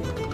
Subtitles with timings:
[0.00, 0.27] Thank you.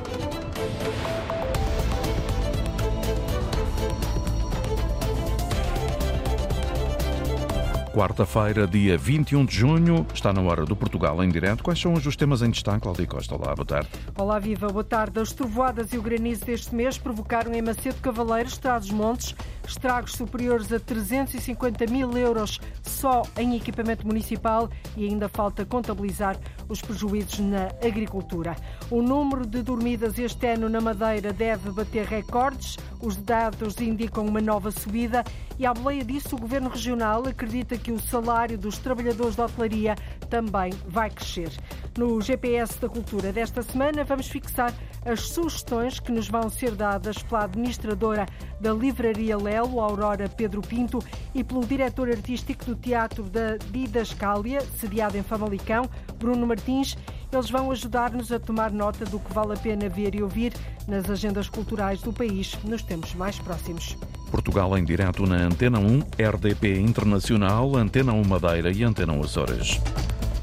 [7.94, 11.62] Quarta-feira, dia 21 de junho, está na hora do Portugal em direto.
[11.62, 13.36] Quais são os temas em destaque, Cláudia Costa?
[13.36, 13.88] Olá, boa tarde.
[14.18, 15.20] Olá, viva, boa tarde.
[15.20, 20.80] As trovoadas e o granizo deste mês provocaram em Macedo Cavaleiro, Trás-os-Montes, estragos superiores a
[20.80, 26.36] 350 mil euros só em equipamento municipal e ainda falta contabilizar
[26.68, 28.56] os prejuízos na agricultura.
[28.90, 32.76] O número de dormidas este ano na Madeira deve bater recordes.
[33.00, 35.22] Os dados indicam uma nova subida
[35.58, 39.94] e, à boleia disso, o Governo Regional acredita que o salário dos trabalhadores da hotelaria
[40.28, 41.50] também vai crescer.
[41.96, 44.72] No GPS da Cultura desta semana, vamos fixar
[45.04, 48.26] as sugestões que nos vão ser dadas pela administradora
[48.60, 50.98] da Livraria Lelo, Aurora Pedro Pinto,
[51.34, 56.96] e pelo diretor artístico do Teatro da Didascália, sediado em Famalicão, Bruno Martins.
[57.30, 60.52] Eles vão ajudar-nos a tomar nota do que vale a pena ver e ouvir
[60.88, 63.96] nas agendas culturais do país nos tempos mais próximos.
[64.34, 69.80] Portugal em direto na Antena 1, RDP Internacional, Antena 1 Madeira e Antena 1 Açores.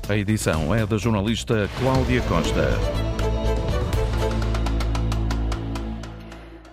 [0.07, 2.69] A edição é da jornalista Cláudia Costa.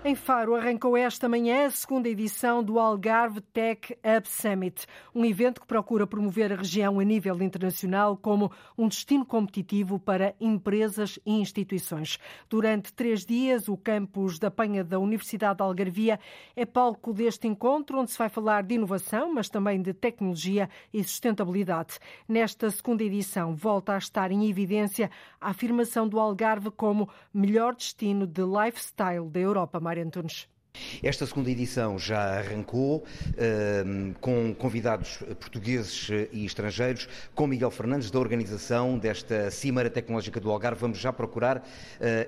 [0.09, 5.61] Em Faro arrancou esta manhã a segunda edição do Algarve Tech Up Summit, um evento
[5.61, 11.33] que procura promover a região a nível internacional como um destino competitivo para empresas e
[11.33, 12.19] instituições.
[12.49, 16.19] Durante três dias, o campus da Penha da Universidade de Algarvia
[16.57, 21.05] é palco deste encontro, onde se vai falar de inovação, mas também de tecnologia e
[21.05, 21.99] sustentabilidade.
[22.27, 28.27] Nesta segunda edição, volta a estar em evidência a afirmação do Algarve como melhor destino
[28.27, 29.79] de lifestyle da Europa.
[29.99, 30.58] Mário Antunes.
[31.03, 38.19] Esta segunda edição já arrancou uh, com convidados portugueses e estrangeiros, com Miguel Fernandes, da
[38.19, 40.81] organização desta Cimeira Tecnológica do Algarve.
[40.81, 41.63] Vamos já procurar uh,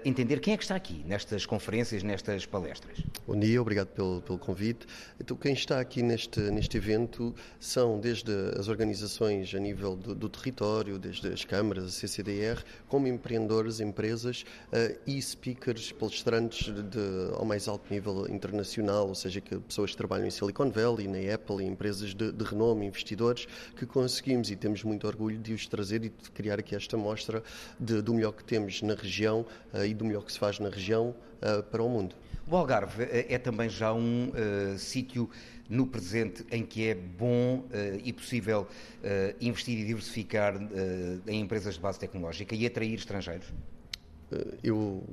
[0.05, 2.99] entender quem é que está aqui nestas conferências, nestas palestras.
[3.27, 4.87] Bom dia, obrigado pelo, pelo convite.
[5.21, 10.29] Então, quem está aqui neste, neste evento são desde as organizações a nível do, do
[10.29, 17.45] território, desde as câmaras, a CCDR, como empreendedores, empresas uh, e speakers, palestrantes de, ao
[17.45, 18.40] mais alto nível internacional,
[19.07, 22.87] ou seja, que pessoas que trabalham em Silicon Valley, na Apple, empresas de, de renome,
[22.87, 23.47] investidores,
[23.77, 27.43] que conseguimos e temos muito orgulho de os trazer e de criar aqui esta mostra
[27.79, 30.69] de, do melhor que temos na região uh, e do melhor que se faz na
[30.69, 32.15] região uh, para o mundo.
[32.51, 35.31] O Algarve eh, é também já um uh, sítio
[35.69, 37.69] no presente em que é bom uh,
[38.03, 40.61] e possível uh, investir e diversificar
[41.29, 43.47] em empresas de base tecnológica e atrair estrangeiros?
[44.63, 45.05] Eu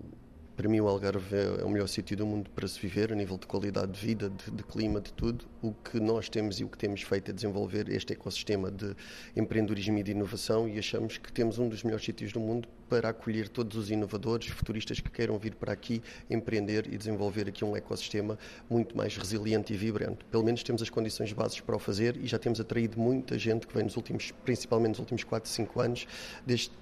[0.58, 3.16] para mim, o Algarve é, é o melhor sítio do mundo para se viver, a
[3.16, 5.46] nível de qualidade de vida, de, de, clima, de tudo.
[5.62, 8.96] O que nós temos e o que temos feito é desenvolver este ecossistema de
[9.36, 13.10] empreendedorismo e de inovação e achamos que temos um dos melhores sítios do mundo para
[13.10, 17.76] acolher todos os inovadores, futuristas que queiram vir para aqui empreender e desenvolver aqui um
[17.76, 20.26] ecossistema muito mais resiliente e vibrante.
[20.32, 23.68] Pelo menos temos as condições bases para o fazer e já temos atraído muita gente
[23.68, 26.08] que vem nos últimos, principalmente nos últimos 4, 5 anos,
[26.48, 26.74] deste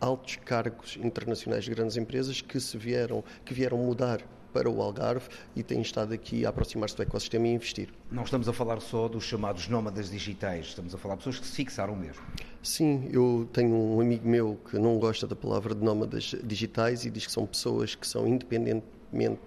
[0.00, 5.28] altos cargos internacionais de grandes empresas que se vieram, que vieram mudar para o Algarve
[5.54, 7.90] e têm estado aqui a aproximar-se do ecossistema e investir.
[8.10, 11.46] Não estamos a falar só dos chamados nómadas digitais, estamos a falar de pessoas que
[11.46, 12.22] se fixaram mesmo.
[12.62, 17.10] Sim, eu tenho um amigo meu que não gosta da palavra de nómadas digitais e
[17.10, 18.97] diz que são pessoas que são independentes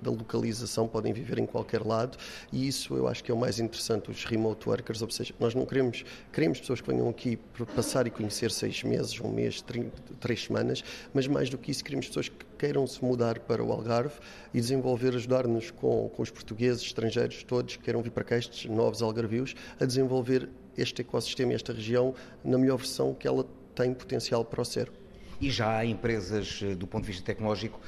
[0.01, 2.17] da localização, podem viver em qualquer lado
[2.51, 5.53] e isso eu acho que é o mais interessante, os remote workers, ou seja, nós
[5.53, 9.63] não queremos, queremos pessoas que venham aqui para passar e conhecer seis meses, um mês,
[10.19, 10.83] três semanas,
[11.13, 14.15] mas mais do que isso queremos pessoas que queiram se mudar para o Algarve
[14.53, 18.69] e desenvolver, ajudar-nos com, com os portugueses, estrangeiros, todos que queiram vir para cá, estes
[18.69, 22.13] novos algarvios, a desenvolver este ecossistema, esta região,
[22.43, 23.45] na melhor versão que ela
[23.75, 24.91] tem potencial para o ser.
[25.39, 27.79] E já há empresas, eh, do ponto de vista tecnológico,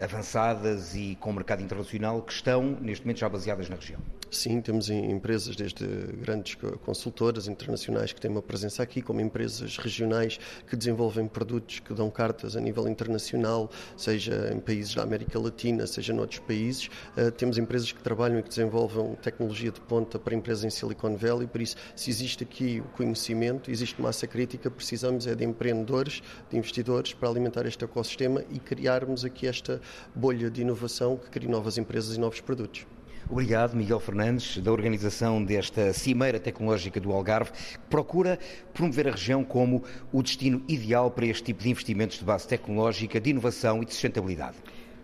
[0.00, 4.00] avançadas e com mercado internacional que estão, neste momento, já baseadas na região?
[4.28, 10.38] Sim, temos empresas desde grandes consultoras internacionais que têm uma presença aqui, como empresas regionais
[10.66, 15.86] que desenvolvem produtos que dão cartas a nível internacional, seja em países da América Latina,
[15.86, 16.88] seja noutros países.
[17.16, 21.16] Uh, temos empresas que trabalham e que desenvolvem tecnologia de ponta para empresas em Silicon
[21.16, 26.20] Valley, por isso, se existe aqui o conhecimento, existe massa crítica, precisamos é de empreendedores,
[26.50, 29.80] de investidores para alimentar este ecossistema e criarmos aqui esta
[30.14, 32.86] bolha de inovação que cria novas empresas e novos produtos.
[33.28, 38.38] Obrigado, Miguel Fernandes, da organização desta Cimeira Tecnológica do Algarve, que procura
[38.72, 39.82] promover a região como
[40.12, 43.92] o destino ideal para este tipo de investimentos de base tecnológica, de inovação e de
[43.92, 44.56] sustentabilidade.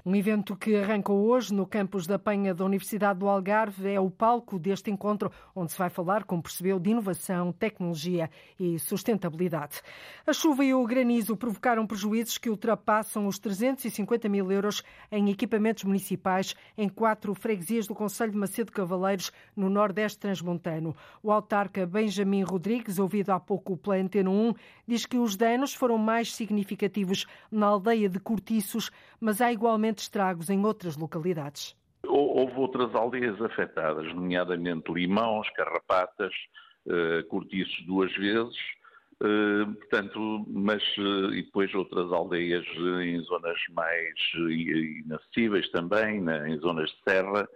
[0.04, 4.10] Um evento que arrancou hoje no campus da Penha da Universidade do Algarve é o
[4.10, 8.28] palco deste encontro, onde se vai falar, como percebeu, de inovação, tecnologia
[8.58, 9.80] e sustentabilidade.
[10.26, 15.84] A chuva e o granizo provocaram prejuízos que ultrapassam os 350 mil euros em equipamentos
[15.84, 20.96] municipais em quatro freguesias do Conselho de Macedo Cavaleiros, no Nordeste Transmontano.
[21.22, 24.52] O autarca Benjamin Rodrigues, ouvido há pouco pela Antena 1,
[24.84, 28.90] diz que os danos foram mais significativos na aldeia de Cortiços,
[29.20, 31.76] mas há igualmente estragos em outras localidades.
[32.04, 36.32] Houve outras aldeias afetadas, nomeadamente Limãos, Carrapatas,
[36.86, 38.56] uh, Cortiços duas vezes,
[39.22, 42.66] uh, portanto, mas uh, e depois outras aldeias
[43.02, 47.48] em zonas mais inacessíveis também, em zonas de serra,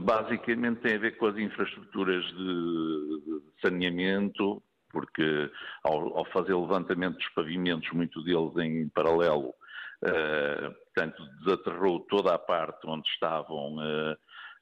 [0.00, 4.60] basicamente tem a ver com as infraestruturas de, saneamento,
[4.90, 5.50] porque
[5.84, 9.54] ao, ao, fazer levantamento dos pavimentos, muito deles em paralelo,
[10.02, 14.16] Uh, portanto, desaterrou toda a parte onde estavam uh,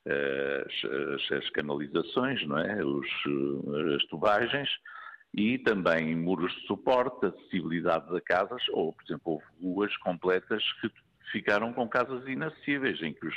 [0.06, 2.84] as, as, canalizações, não é?
[2.84, 3.08] Os,
[3.96, 4.68] as tubagens,
[5.34, 10.90] e também muros de suporte, acessibilidade a casas, ou, por exemplo, houve ruas completas que
[11.30, 13.34] ficaram com casas inacessíveis, em que os,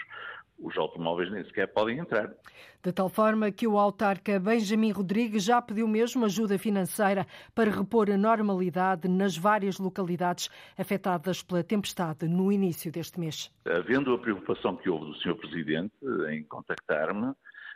[0.64, 2.34] os automóveis nem sequer podem entrar.
[2.82, 8.10] De tal forma que o autarca Benjamin Rodrigues já pediu mesmo ajuda financeira para repor
[8.10, 13.52] a normalidade nas várias localidades afetadas pela tempestade no início deste mês.
[13.66, 15.36] Havendo a preocupação que houve do Sr.
[15.36, 15.94] Presidente
[16.30, 17.34] em contactar-me,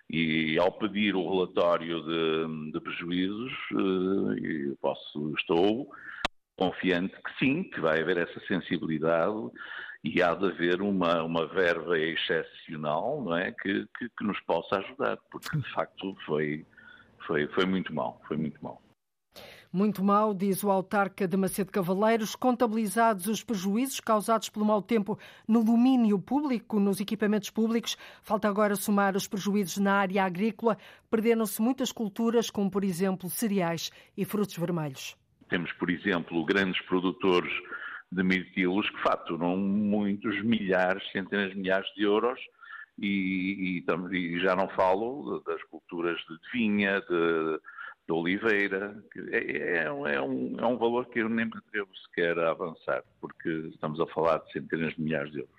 [0.10, 5.90] e ao pedir o relatório de, de prejuízos, eh, posso, estou
[6.57, 9.51] confiante que sim, que vai haver essa sensibilidade
[10.13, 13.51] e há de haver uma, uma verba excepcional não é?
[13.51, 16.65] Que, que, que, nos possa ajudar, porque de facto foi,
[17.25, 18.81] foi, foi muito mal, foi muito mal.
[19.71, 25.19] Muito mal, diz o autarca de Macedo Cavaleiros, contabilizados os prejuízos causados pelo mau tempo
[25.45, 27.98] no domínio público, nos equipamentos públicos.
[28.24, 30.77] Falta agora somar os prejuízos na área agrícola.
[31.12, 35.18] Perderam-se muitas culturas, como por exemplo cereais e frutos vermelhos.
[35.50, 37.51] Temos, por exemplo, grandes produtores
[38.12, 42.39] de mirtilos que faturam muitos milhares, centenas de milhares de euros
[42.98, 47.59] e, e, e já não falo das culturas de vinha, de,
[48.07, 48.98] de oliveira.
[49.31, 53.04] É, é, é, um, é um valor que eu nem me atrevo sequer a avançar,
[53.19, 55.56] porque estamos a falar de centenas de milhares de euros.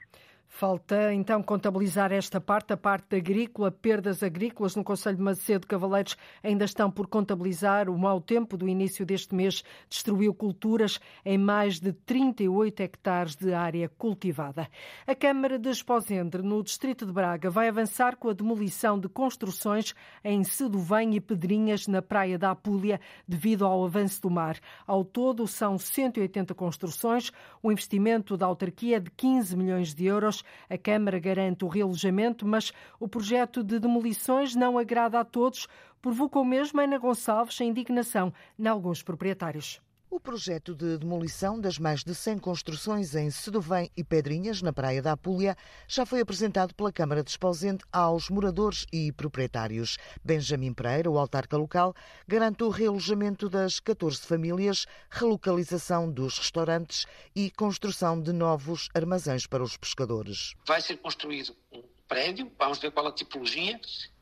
[0.51, 6.17] Falta então contabilizar esta parte, a parte agrícola, perdas agrícolas no Conselho de Macedo Cavaleiros
[6.43, 7.89] ainda estão por contabilizar.
[7.89, 13.53] O mau tempo do início deste mês destruiu culturas em mais de 38 hectares de
[13.53, 14.69] área cultivada.
[15.07, 19.95] A Câmara de Esposendre, no distrito de Braga, vai avançar com a demolição de construções
[20.25, 24.59] em Seduvém e Pedrinhas, na praia da Apúlia, devido ao avanço do mar.
[24.87, 27.31] Ao todo, são 180 construções.
[27.63, 30.38] O investimento da autarquia é de 15 milhões de euros
[30.69, 35.67] a Câmara garante o realojamento, mas o projeto de demolições não agrada a todos,
[36.01, 39.81] provocou mesmo Ana Gonçalves a indignação em alguns proprietários.
[40.11, 45.03] O projeto de demolição das mais de 100 construções em Sedovém e Pedrinhas, na Praia
[45.03, 45.55] da Apúlia,
[45.87, 49.99] já foi apresentado pela Câmara de Esposente aos moradores e proprietários.
[50.25, 51.95] Benjamin Pereira, o autarca local,
[52.27, 57.05] garante o realojamento das 14 famílias, relocalização dos restaurantes
[57.37, 60.55] e construção de novos armazéns para os pescadores.
[60.67, 63.79] Vai ser construído um prédio, vamos ver qual a tipologia,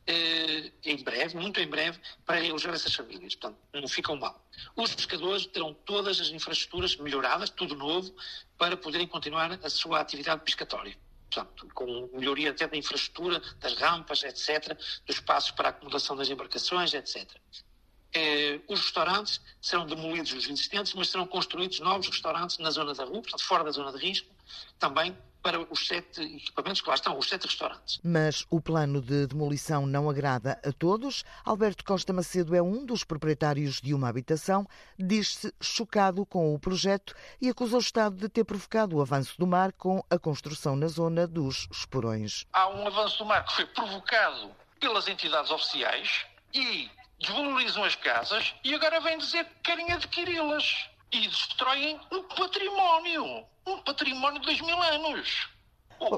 [0.07, 3.35] eh, em breve, muito em breve, para realojar essas famílias.
[3.35, 4.41] Portanto, não ficam mal.
[4.77, 8.15] Os pescadores terão todas as infraestruturas melhoradas, tudo novo,
[8.57, 10.97] para poderem continuar a sua atividade pescatória.
[11.31, 16.31] Portanto, com melhoria até da infraestrutura, das rampas, etc., dos espaços para a acomodação das
[16.31, 17.29] embarcações, etc.
[18.15, 23.05] Eh, os restaurantes serão demolidos os existentes, mas serão construídos novos restaurantes na zona da
[23.05, 24.29] rua, portanto, fora da zona de risco,
[24.79, 25.17] também
[25.47, 28.01] para os sete equipamentos que lá estão, os sete restaurantes.
[28.03, 31.23] Mas o plano de demolição não agrada a todos.
[31.45, 34.67] Alberto Costa Macedo é um dos proprietários de uma habitação,
[34.99, 39.47] diz-se chocado com o projeto e acusa o Estado de ter provocado o avanço do
[39.47, 42.45] mar com a construção na zona dos esporões.
[42.53, 44.51] Há um avanço do mar que foi provocado
[44.81, 51.29] pelas entidades oficiais e desvalorizam as casas e agora vem dizer que querem adquiri-las e
[51.29, 53.47] destroem um património.
[53.67, 55.49] Um património de dois mil anos.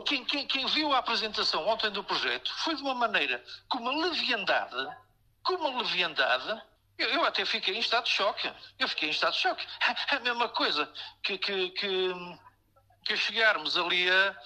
[0.07, 4.09] Quem, quem, quem, viu a apresentação ontem do projeto foi de uma maneira, com uma
[4.09, 4.97] leviandade,
[5.45, 6.61] com uma leviandade,
[6.99, 8.53] eu, eu até fiquei em estado de choque.
[8.79, 9.65] Eu fiquei em estado de choque.
[10.11, 12.13] A mesma coisa que, que, que,
[13.05, 14.37] que chegarmos ali a,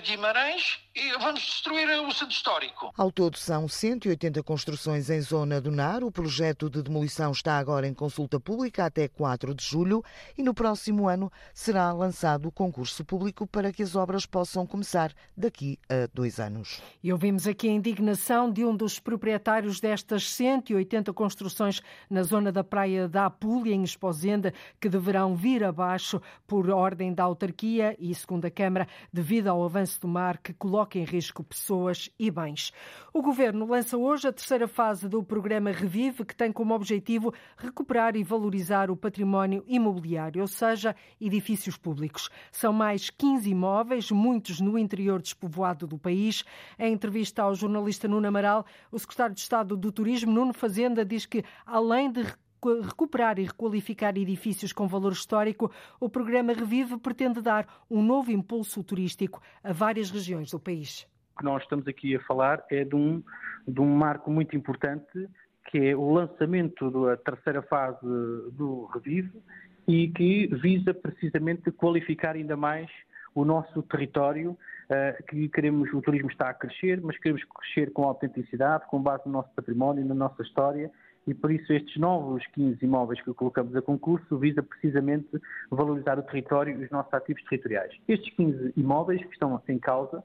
[0.00, 2.92] Guimarães e vamos destruir o centro histórico.
[2.96, 6.04] Ao todo são 180 construções em zona do NAR.
[6.04, 10.04] O projeto de demolição está agora em consulta pública até 4 de julho
[10.36, 15.12] e no próximo ano será lançado o concurso público para que as obras possam começar
[15.36, 16.82] daqui a dois anos.
[17.02, 21.80] E ouvimos aqui a indignação de um dos proprietários destas 180 construções
[22.10, 27.24] na zona da Praia da Apulia, em Esposenda, que deverão vir abaixo por ordem da
[27.24, 32.10] autarquia e, segundo a Câmara, devido ao avanço do mar que coloca em risco pessoas
[32.18, 32.72] e bens.
[33.12, 38.16] O Governo lança hoje a terceira fase do programa Revive, que tem como objetivo recuperar
[38.16, 42.28] e valorizar o património imobiliário, ou seja, edifícios públicos.
[42.50, 46.44] São mais 15 imóveis, muitos no interior despovoado do país.
[46.78, 51.26] Em entrevista ao jornalista Nuno Amaral, o secretário de Estado do Turismo, Nuno Fazenda, diz
[51.26, 52.24] que, além de
[52.84, 58.82] recuperar e requalificar edifícios com valor histórico, o programa Revive pretende dar um novo impulso
[58.82, 61.06] turístico a várias regiões do país.
[61.34, 63.22] O que nós estamos aqui a falar é de um,
[63.66, 65.28] de um marco muito importante,
[65.70, 68.00] que é o lançamento da terceira fase
[68.52, 69.32] do Revive
[69.88, 72.90] e que visa precisamente qualificar ainda mais
[73.34, 74.56] o nosso território,
[75.28, 79.32] que queremos, o turismo está a crescer, mas queremos crescer com autenticidade, com base no
[79.32, 80.90] nosso património, na nossa história
[81.26, 85.28] e por isso estes novos 15 imóveis que colocamos a concurso visa precisamente
[85.70, 87.94] valorizar o território e os nossos ativos territoriais.
[88.08, 90.22] Estes 15 imóveis que estão em causa,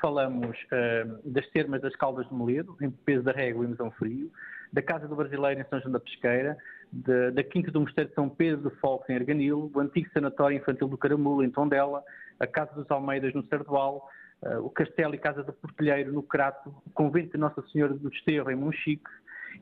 [0.00, 4.30] falamos uh, das termas das Caldas de Moledo, em Peso da Régua e Mesão Frio,
[4.72, 6.58] da Casa do Brasileiro em São João da Pesqueira,
[6.92, 10.58] de, da Quinta do Mosteiro de São Pedro de Folco em Arganil, o antigo Sanatório
[10.58, 12.02] Infantil do Caramulo em Tondela,
[12.38, 14.08] a Casa dos Almeidas no Sardual,
[14.42, 18.10] uh, o Castelo e Casa do Portelheiro no Crato, o Convento de Nossa Senhora do
[18.10, 19.08] Desterro em Monchique,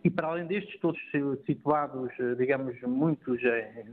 [0.02, 1.00] e para além destes, todos
[1.46, 3.84] situados, eh, digamos, muitos eh,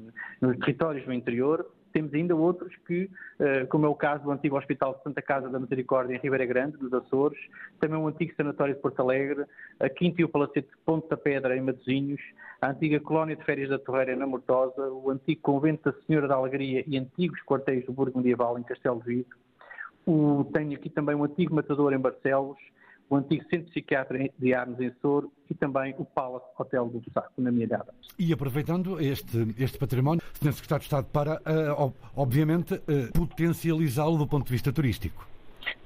[0.42, 4.58] nos territórios do interior, temos ainda outros que, eh, como é o caso do antigo
[4.58, 7.40] Hospital de Santa Casa da Misericórdia em Ribeira Grande, dos Açores,
[7.80, 9.46] também o antigo Sanatório de Porto Alegre,
[9.80, 12.22] a Quinta e o Palacete de Ponte da Pedra em Matosinhos,
[12.62, 16.36] a antiga Colónia de Férias da Torreira na Mortosa, o antigo Convento da Senhora da
[16.36, 19.30] Alegria e antigos quartéis do Burgo Medieval em Castelo de Vigo.
[20.06, 22.58] O, tenho aqui também um antigo matador em Barcelos,
[23.10, 27.32] o antigo Centro Psiquiátrico de Arnes em Soro e também o Palace Hotel do Saco,
[27.38, 27.90] na minha idade.
[28.18, 30.54] E aproveitando este, este património, Sr.
[30.54, 35.28] Secretário de Estado, para, uh, obviamente, uh, potencializá-lo do ponto de vista turístico.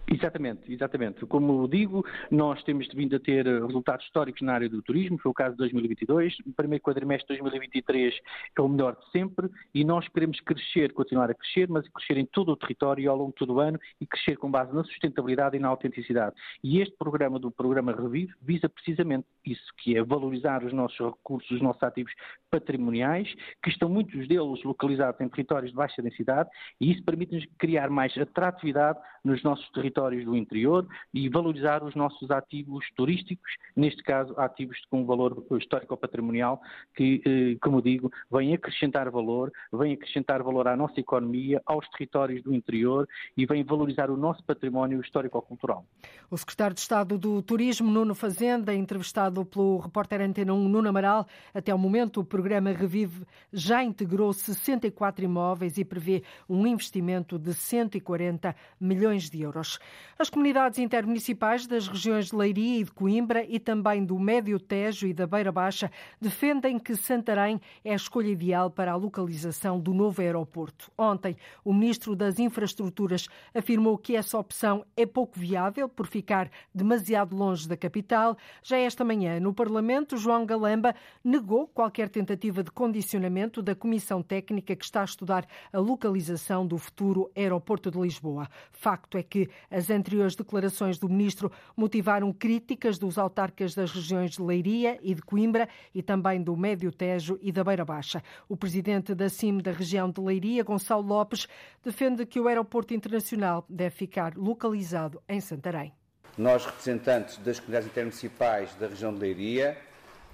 [0.06, 1.26] Exatamente, exatamente.
[1.26, 5.34] Como digo, nós temos vindo a ter resultados históricos na área do turismo, foi o
[5.34, 8.14] caso de 2022, o primeiro quadrimestre de 2023
[8.58, 12.26] é o melhor de sempre e nós queremos crescer, continuar a crescer, mas crescer em
[12.26, 15.56] todo o território ao longo de todo o ano e crescer com base na sustentabilidade
[15.56, 16.36] e na autenticidade.
[16.62, 21.50] E este programa do programa Revive visa precisamente isso, que é valorizar os nossos recursos,
[21.50, 22.12] os nossos ativos
[22.52, 23.34] patrimoniais,
[23.64, 28.16] que estão muitos deles localizados em territórios de baixa densidade e isso permite-nos criar mais
[28.18, 34.34] atratividade nos nossos territórios territórios do interior e valorizar os nossos ativos turísticos, neste caso
[34.38, 36.60] ativos com valor histórico patrimonial,
[36.96, 42.42] que, eh, como digo, vêm acrescentar valor, vêm acrescentar valor à nossa economia, aos territórios
[42.44, 43.08] do interior
[43.38, 45.86] e vêm valorizar o nosso património histórico-cultural.
[46.30, 51.28] O secretário de Estado do Turismo, Nuno Fazenda, entrevistado pelo repórter Antena 1, Nuno Amaral,
[51.54, 57.54] até o momento o programa Revive já integrou 64 imóveis e prevê um investimento de
[57.54, 59.80] 140 milhões de euros.
[60.18, 65.08] As comunidades intermunicipais das regiões de Leiria e de Coimbra e também do Médio Tejo
[65.08, 69.92] e da Beira Baixa defendem que Santarém é a escolha ideal para a localização do
[69.92, 70.92] novo aeroporto.
[70.96, 71.36] Ontem,
[71.66, 77.68] o ministro das Infraestruturas afirmou que essa opção é pouco viável por ficar demasiado longe
[77.68, 78.38] da capital.
[78.62, 84.76] Já esta manhã, no Parlamento, João Galamba negou qualquer tentativa de condicionamento da Comissão Técnica
[84.76, 88.48] que está a estudar a localização do futuro aeroporto de Lisboa.
[88.72, 94.42] Facto é que as anteriores declarações do ministro motivaram críticas dos autarcas das regiões de
[94.42, 98.22] Leiria e de Coimbra e também do Médio Tejo e da Beira Baixa.
[98.48, 101.48] O presidente da CIM da região de Leiria, Gonçalo Lopes,
[101.84, 105.92] defende que o aeroporto internacional deve ficar localizado em Santarém.
[106.38, 109.78] Nós, representantes das comunidades intermunicipais da região de Leiria,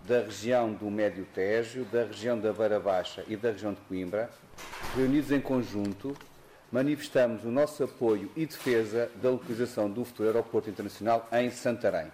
[0.06, 4.30] da região do Médio Tejo, da região da Beira Baixa e da região de Coimbra,
[4.96, 6.16] reunidos em conjunto,
[6.72, 12.08] manifestamos o nosso apoio e defesa da localização do futuro aeroporto internacional em Santarém.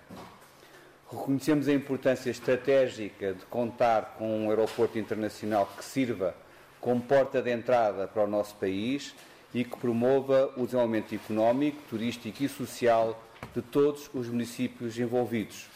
[1.12, 6.36] Reconhecemos a importância estratégica de contar com um aeroporto internacional que sirva
[6.80, 9.14] como porta de entrada para o nosso país
[9.54, 13.22] e que promova o desenvolvimento económico, turístico e social
[13.54, 15.68] de todos os municípios envolvidos.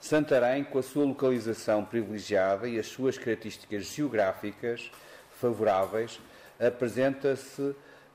[0.00, 4.90] Santarém, com a sua localização privilegiada e as suas características geográficas
[5.38, 6.18] favoráveis,
[6.58, 7.74] apresenta-se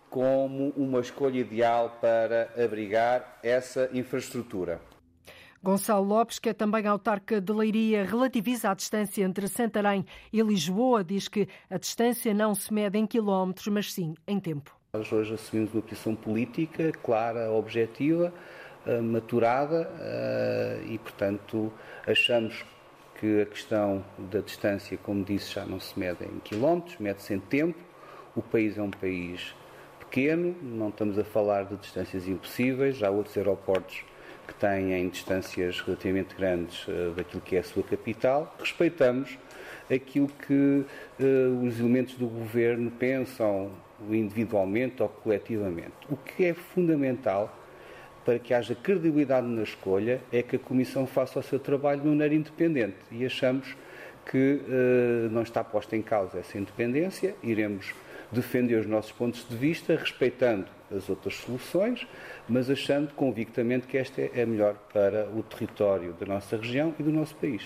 [0.09, 4.79] como uma escolha ideal para abrigar essa infraestrutura.
[5.65, 11.03] Gonçalo Lopes, que é também autarca de Leiria, relativiza a distância entre Santarém e Lisboa.
[11.03, 14.77] Diz que a distância não se mede em quilómetros, mas sim em tempo.
[14.93, 18.31] Nós hoje assumimos uma posição política clara, objetiva,
[18.85, 21.73] eh, maturada eh, e, portanto,
[22.05, 22.63] achamos
[23.19, 27.39] que a questão da distância, como disse, já não se mede em quilómetros, mede-se em
[27.39, 27.79] tempo.
[28.35, 29.55] O país é um país
[30.15, 34.01] pequeno, não estamos a falar de distâncias impossíveis, já outros aeroportos
[34.47, 38.55] que têm distâncias relativamente grandes uh, daquilo que é a sua capital.
[38.57, 39.37] Respeitamos
[39.93, 40.85] aquilo que
[41.19, 43.71] uh, os elementos do governo pensam
[44.09, 45.91] individualmente ou coletivamente.
[46.09, 47.53] O que é fundamental
[48.23, 52.07] para que haja credibilidade na escolha é que a Comissão faça o seu trabalho de
[52.07, 53.75] maneira independente e achamos
[54.31, 57.93] que uh, não está posta em causa essa independência, iremos
[58.35, 60.65] defender os nossos pontos de vista, respeitando
[60.95, 62.05] as outras soluções,
[62.47, 67.03] mas achando convictamente que esta é a melhor para o território da nossa região e
[67.03, 67.63] do nosso país.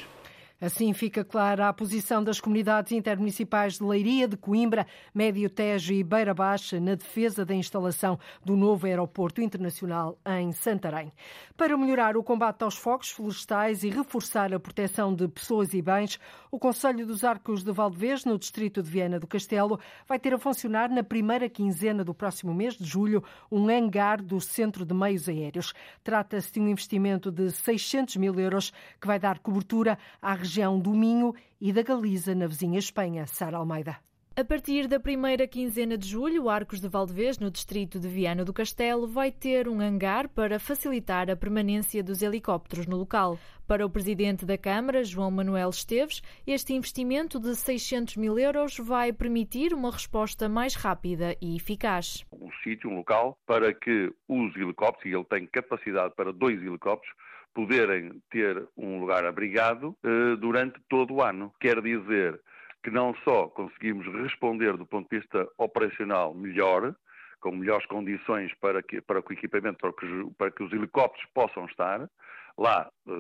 [0.61, 4.85] Assim fica clara a posição das comunidades intermunicipais de Leiria, de Coimbra,
[5.15, 11.13] Médio Tejo e Beira Baixa na defesa da instalação do novo aeroporto internacional em Santarém.
[11.55, 16.19] Para melhorar o combate aos focos florestais e reforçar a proteção de pessoas e bens,
[16.51, 20.37] o Conselho dos Arcos de Valdevez, no distrito de Viana do Castelo, vai ter a
[20.37, 25.29] funcionar na primeira quinzena do próximo mês de julho um hangar do Centro de Meios
[25.29, 25.73] Aéreos.
[26.03, 30.79] Trata-se de um investimento de 600 mil euros que vai dar cobertura à região região
[30.79, 33.27] do Minho e da Galiza, na vizinha Espanha.
[33.27, 33.97] Sara Almeida.
[34.35, 38.51] A partir da primeira quinzena de julho, Arcos de Valdevez, no distrito de Viana do
[38.51, 43.37] Castelo, vai ter um hangar para facilitar a permanência dos helicópteros no local.
[43.67, 49.13] Para o presidente da Câmara, João Manuel Esteves, este investimento de 600 mil euros vai
[49.13, 52.25] permitir uma resposta mais rápida e eficaz.
[52.31, 57.13] Um sítio, um local, para que os helicópteros, e ele tem capacidade para dois helicópteros,
[57.53, 61.53] poderem ter um lugar abrigado eh, durante todo o ano.
[61.59, 62.39] Quer dizer
[62.83, 66.95] que não só conseguimos responder do ponto de vista operacional melhor,
[67.39, 71.27] com melhores condições para que, para que o equipamento, para que, para que os helicópteros
[71.33, 72.09] possam estar,
[72.57, 73.11] lá eh,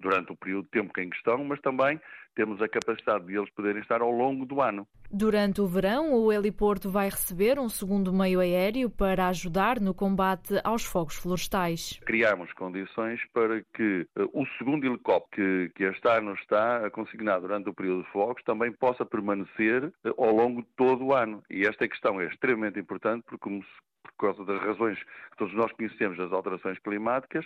[0.00, 2.00] durante o período de tempo em questão, mas também
[2.36, 4.86] temos a capacidade de eles poderem estar ao longo do ano.
[5.10, 10.60] Durante o verão, o heliporto vai receber um segundo meio aéreo para ajudar no combate
[10.62, 11.98] aos fogos florestais.
[12.04, 17.70] Criamos condições para que uh, o segundo helicóptero que, que este ano está consignado durante
[17.70, 21.42] o período de fogos também possa permanecer uh, ao longo de todo o ano.
[21.48, 23.70] E esta questão é extremamente importante porque, como se
[24.12, 27.44] por causa das razões que todos nós conhecemos das alterações climáticas,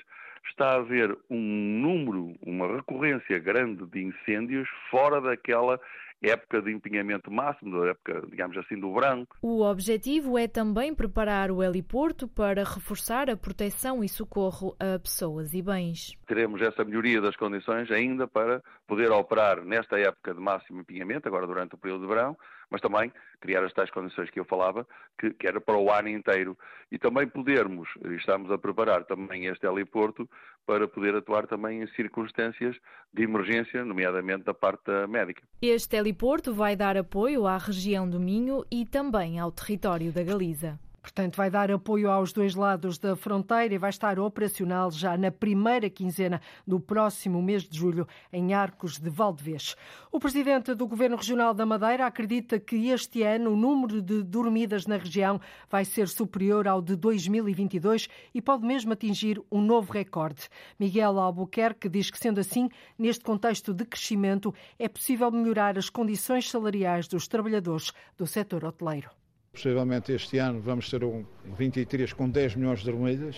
[0.48, 5.80] está a haver um número, uma recorrência grande de incêndios fora daquela
[6.22, 9.26] época de empenhamento máximo, da época, digamos assim, do verão.
[9.40, 15.54] O objetivo é também preparar o heliporto para reforçar a proteção e socorro a pessoas
[15.54, 16.14] e bens.
[16.26, 21.46] Teremos essa melhoria das condições ainda para poder operar nesta época de máximo empenhamento, agora
[21.46, 22.36] durante o período de verão,
[22.70, 24.86] mas também criar as tais condições que eu falava,
[25.18, 26.56] que, que era para o ano inteiro.
[26.90, 30.28] E também podermos, estamos a preparar também este heliporto
[30.66, 32.76] para poder atuar também em circunstâncias
[33.12, 35.42] de emergência, nomeadamente da parte médica.
[35.60, 40.78] Este heliporto vai dar apoio à região do Minho e também ao território da Galiza.
[41.02, 45.30] Portanto, vai dar apoio aos dois lados da fronteira e vai estar operacional já na
[45.30, 49.74] primeira quinzena do próximo mês de julho, em Arcos de Valdevez.
[50.12, 54.86] O presidente do Governo Regional da Madeira acredita que este ano o número de dormidas
[54.86, 60.48] na região vai ser superior ao de 2022 e pode mesmo atingir um novo recorde.
[60.78, 66.50] Miguel Albuquerque diz que, sendo assim, neste contexto de crescimento, é possível melhorar as condições
[66.50, 69.19] salariais dos trabalhadores do setor hoteleiro.
[69.52, 71.24] Possivelmente este ano vamos ter um
[71.58, 73.36] 23 com 10 milhões de dormidas,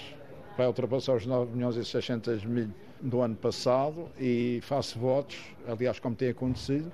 [0.56, 2.68] vai ultrapassar os 9 milhões e 600 mil
[3.00, 6.92] do ano passado e faço votos, aliás como tem acontecido,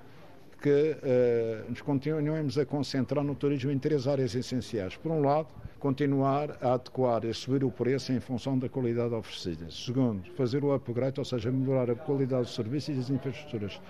[0.62, 4.96] que uh, nos continuemos a concentrar no turismo em três áreas essenciais.
[4.96, 9.70] Por um lado, continuar a adequar e subir o preço em função da qualidade oferecida.
[9.70, 13.80] Segundo, fazer o upgrade, ou seja, melhorar a qualidade dos serviços e das infraestruturas.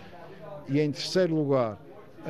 [0.69, 1.79] E em terceiro lugar,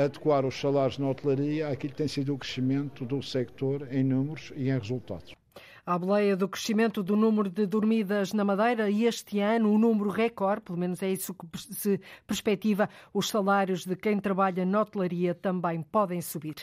[0.04, 4.52] adequar os salários na hotelaria àquilo que tem sido o crescimento do sector em números
[4.54, 5.34] e em resultados.
[5.88, 10.10] À boleia do crescimento do número de dormidas na Madeira e este ano o número
[10.10, 15.34] recorde, pelo menos é isso que se perspectiva, os salários de quem trabalha na hotelaria
[15.34, 16.56] também podem subir.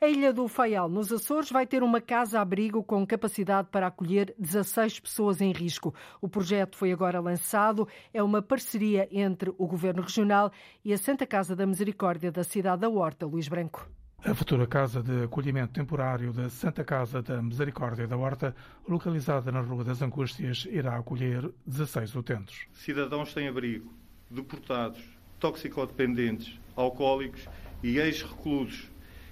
[0.00, 5.00] A Ilha do Faial, nos Açores, vai ter uma casa-abrigo com capacidade para acolher 16
[5.00, 5.92] pessoas em risco.
[6.20, 10.52] O projeto foi agora lançado, é uma parceria entre o Governo Regional
[10.84, 13.90] e a Santa Casa da Misericórdia da cidade da Horta, Luís Branco.
[14.24, 18.54] A futura Casa de Acolhimento Temporário da Santa Casa da Misericórdia da Horta,
[18.86, 22.66] localizada na Rua das Angústias, irá acolher 16 utentes.
[22.72, 23.94] Cidadãos sem abrigo,
[24.28, 25.00] deportados,
[25.38, 27.48] toxicodependentes, alcoólicos
[27.80, 28.90] e ex-reclusos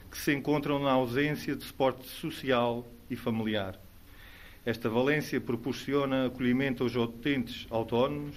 [0.09, 3.77] que se encontram na ausência de suporte social e familiar.
[4.65, 8.37] Esta valência proporciona acolhimento aos utentes autónomos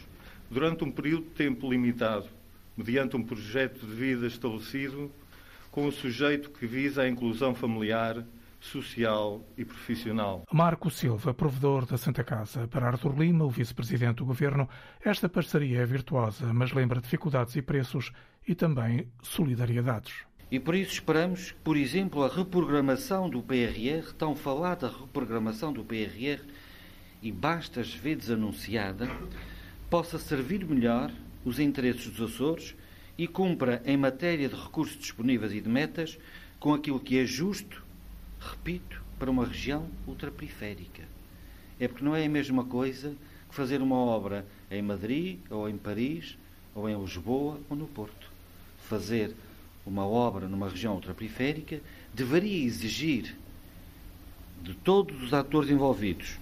[0.50, 2.28] durante um período de tempo limitado,
[2.76, 5.12] mediante um projeto de vida estabelecido
[5.72, 8.26] com o sujeito que visa a inclusão familiar,
[8.60, 10.44] social e profissional.
[10.52, 12.68] Marco Silva, provedor da Santa Casa.
[12.68, 14.68] Para Artur Lima, o vice-presidente do governo,
[15.04, 18.12] esta parceria é virtuosa, mas lembra dificuldades e preços
[18.48, 20.14] e também solidariedades.
[20.52, 26.42] E por isso esperamos, por exemplo, a reprogramação do PRR, tão falada reprogramação do PRR,
[27.22, 29.08] e basta às vezes anunciada,
[29.90, 31.12] possa servir melhor
[31.46, 32.76] os interesses dos Açores
[33.20, 36.18] e cumpra em matéria de recursos disponíveis e de metas
[36.58, 37.84] com aquilo que é justo,
[38.40, 41.04] repito, para uma região ultraperiférica.
[41.78, 43.14] É porque não é a mesma coisa
[43.50, 46.38] que fazer uma obra em Madrid, ou em Paris,
[46.74, 48.32] ou em Lisboa, ou no Porto.
[48.88, 49.36] Fazer
[49.86, 51.82] uma obra numa região ultraperiférica
[52.14, 53.36] deveria exigir
[54.64, 56.38] de todos os atores envolvidos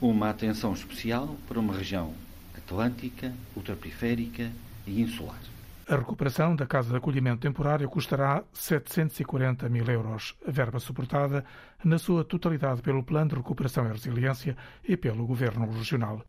[0.00, 2.14] uma atenção especial para uma região
[2.56, 4.48] atlântica, ultraperiférica
[4.86, 5.51] e insular.
[5.88, 11.44] A recuperação da Casa de Acolhimento Temporário custará 740 mil euros, verba suportada
[11.84, 16.24] na sua totalidade pelo Plano de Recuperação e Resiliência e pelo Governo Regional.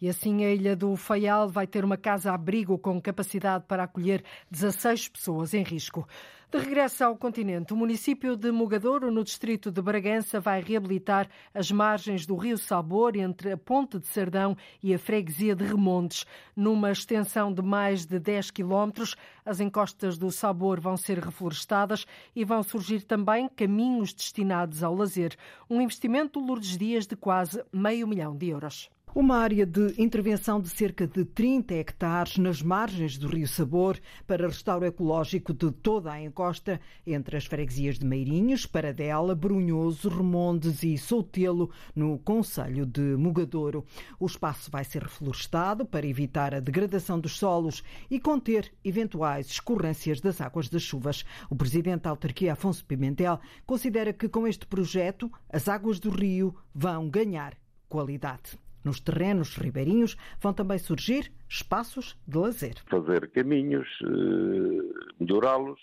[0.00, 5.08] E assim a Ilha do Faial vai ter uma casa-abrigo com capacidade para acolher 16
[5.08, 6.06] pessoas em risco.
[6.48, 11.72] De regresso ao continente, o município de Mogadouro, no distrito de Bragança, vai reabilitar as
[11.72, 16.24] margens do rio Sabor entre a Ponte de Sardão e a freguesia de Remontes.
[16.54, 22.44] Numa extensão de mais de 10 quilómetros, as encostas do Sabor vão ser reflorestadas e
[22.44, 25.36] vão surgir também caminhos destinados ao lazer.
[25.68, 28.88] Um investimento Lourdes Dias de quase meio milhão de euros.
[29.16, 34.46] Uma área de intervenção de cerca de 30 hectares nas margens do Rio Sabor para
[34.46, 40.98] restauro ecológico de toda a encosta entre as freguesias de Meirinhos, Paradela, Brunhoso, Remondes e
[40.98, 43.86] Soutelo, no Conselho de Mugadouro.
[44.20, 50.20] O espaço vai ser reflorestado para evitar a degradação dos solos e conter eventuais escorrências
[50.20, 51.24] das águas das chuvas.
[51.48, 56.54] O presidente da autarquia, Afonso Pimentel, considera que com este projeto as águas do rio
[56.74, 57.54] vão ganhar
[57.88, 58.58] qualidade.
[58.86, 62.76] Nos terrenos ribeirinhos vão também surgir espaços de lazer.
[62.88, 65.80] Fazer caminhos, eh, melhorá-los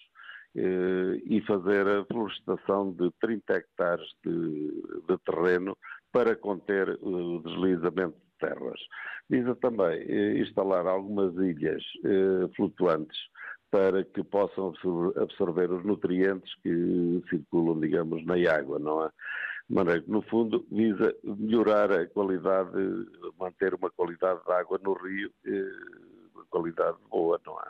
[0.55, 4.31] eh, e fazer a florestação de 30 hectares de,
[5.05, 5.77] de terreno
[6.13, 8.79] para conter o deslizamento de terras.
[9.29, 11.83] Visa também eh, instalar algumas ilhas
[12.55, 13.17] flutuantes
[13.69, 14.71] para que possam
[15.17, 19.09] absorver os nutrientes que circulam, digamos, na água, não é?
[19.73, 22.71] Maneira que, no fundo, visa melhorar a qualidade,
[23.39, 25.31] manter uma qualidade de água no rio,
[26.33, 27.67] uma qualidade boa, não é?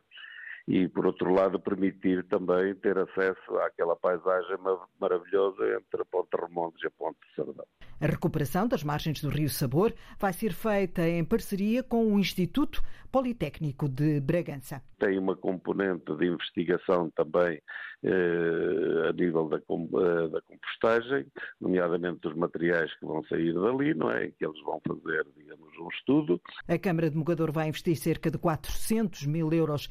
[0.67, 4.57] E, por outro lado, permitir também ter acesso àquela paisagem
[4.99, 7.65] maravilhosa entre a Ponte Remontes e a Ponte de Sardão.
[7.99, 12.81] A recuperação das margens do Rio Sabor vai ser feita em parceria com o Instituto
[13.11, 14.81] Politécnico de Bragança.
[14.97, 17.61] Tem uma componente de investigação também
[18.03, 21.25] eh, a nível da, eh, da, compostagem,
[21.61, 24.31] nomeadamente dos materiais que vão sair dali, não é?
[24.31, 26.41] Que eles vão fazer, digamos, um estudo.
[26.67, 29.87] A Câmara de Mogador vai investir cerca de 400 mil euros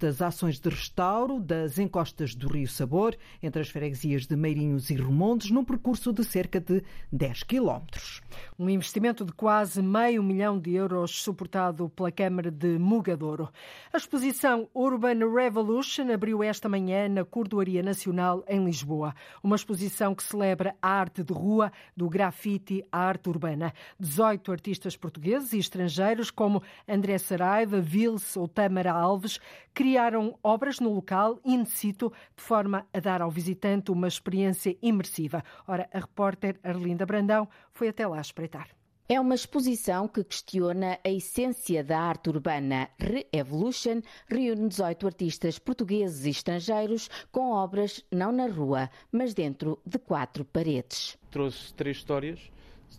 [0.00, 4.94] nestas ações de restauro das encostas do Rio Sabor, entre as freguesias de Meirinhos e
[4.94, 6.82] Remontes, num percurso de cerca de
[7.12, 8.22] 10 quilómetros.
[8.58, 13.50] Um investimento de quase meio milhão de euros suportado pela Câmara de Mugadouro.
[13.92, 19.14] A exposição Urban Revolution abriu esta manhã na Cordoaria Nacional em Lisboa.
[19.42, 23.74] Uma exposição que celebra a arte de rua, do grafite à arte urbana.
[23.98, 29.38] 18 artistas portugueses e estrangeiros, como André Saraiva, Vils ou Tamara Alves,
[29.74, 35.42] criaram obras no local in situ, de forma a dar ao visitante uma experiência imersiva.
[35.66, 38.68] Ora, a repórter Arlinda Brandão foi até lá espreitar.
[39.08, 42.88] É uma exposição que questiona a essência da arte urbana.
[42.96, 49.98] Re-Evolution reúne 18 artistas portugueses e estrangeiros com obras não na rua, mas dentro de
[49.98, 51.18] quatro paredes.
[51.28, 52.38] Trouxe três histórias,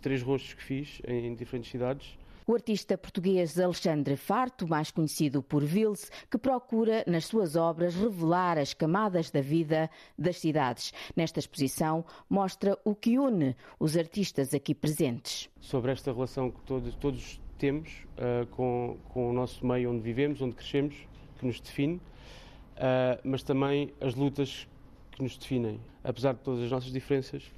[0.02, 5.64] três rostos que fiz em diferentes cidades o artista português Alexandre Farto, mais conhecido por
[5.64, 10.92] Vils, que procura nas suas obras revelar as camadas da vida das cidades.
[11.16, 15.48] Nesta exposição mostra o que une os artistas aqui presentes.
[15.60, 20.42] Sobre esta relação que todos, todos temos uh, com, com, o nosso meio onde vivemos,
[20.42, 20.96] onde crescemos,
[21.38, 24.68] que nos define, uh, mas também as lutas
[25.12, 25.80] que nos definem.
[26.02, 27.52] Apesar de todas as nossas diferenças,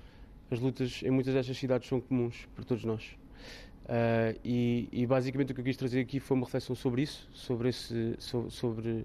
[0.51, 3.17] as lutas em muitas destas cidades são comuns para todos nós.
[3.85, 7.29] Uh, e, e, basicamente o que eu quis trazer aqui foi uma reflexão sobre isso,
[7.35, 9.05] sobre, esse, sobre,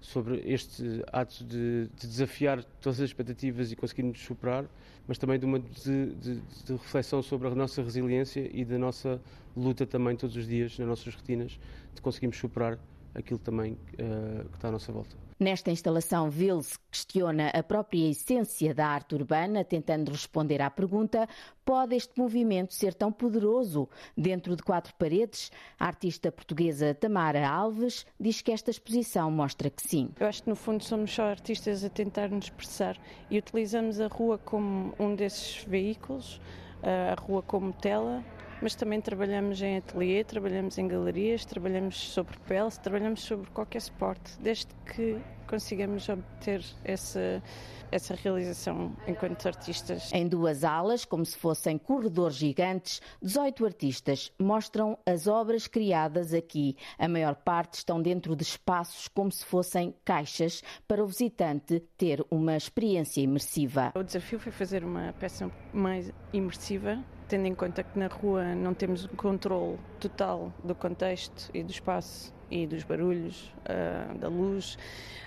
[0.00, 4.64] sobre este ato de, de desafiar todas as expectativas e conseguirmos superar,
[5.06, 9.20] mas também de uma de, de, de, reflexão sobre a nossa resiliência e da nossa
[9.56, 11.56] luta também todos os dias nas nossas rotinas,
[11.94, 12.80] de conseguirmos superar
[13.14, 15.25] aquilo também uh, que está à nossa volta.
[15.38, 21.28] Nesta instalação, Vils questiona a própria essência da arte urbana, tentando responder à pergunta:
[21.62, 25.52] pode este movimento ser tão poderoso dentro de quatro paredes?
[25.78, 30.08] A artista portuguesa Tamara Alves diz que esta exposição mostra que sim.
[30.18, 32.96] Eu acho que, no fundo, somos só artistas a tentar nos expressar
[33.30, 36.40] e utilizamos a rua como um desses veículos,
[36.82, 38.24] a rua como tela
[38.60, 44.32] mas também trabalhamos em ateliê, trabalhamos em galerias, trabalhamos sobre pele, trabalhamos sobre qualquer suporte,
[44.40, 47.42] desde que consigamos obter essa,
[47.90, 50.12] essa realização enquanto artistas.
[50.12, 56.76] Em duas alas, como se fossem corredores gigantes, 18 artistas mostram as obras criadas aqui.
[56.98, 62.24] A maior parte estão dentro de espaços como se fossem caixas para o visitante ter
[62.30, 63.92] uma experiência imersiva.
[63.94, 68.74] O desafio foi fazer uma peça mais imersiva tendo em conta que na rua não
[68.74, 74.78] temos um controle total do contexto e do espaço e dos barulhos, uh, da luz.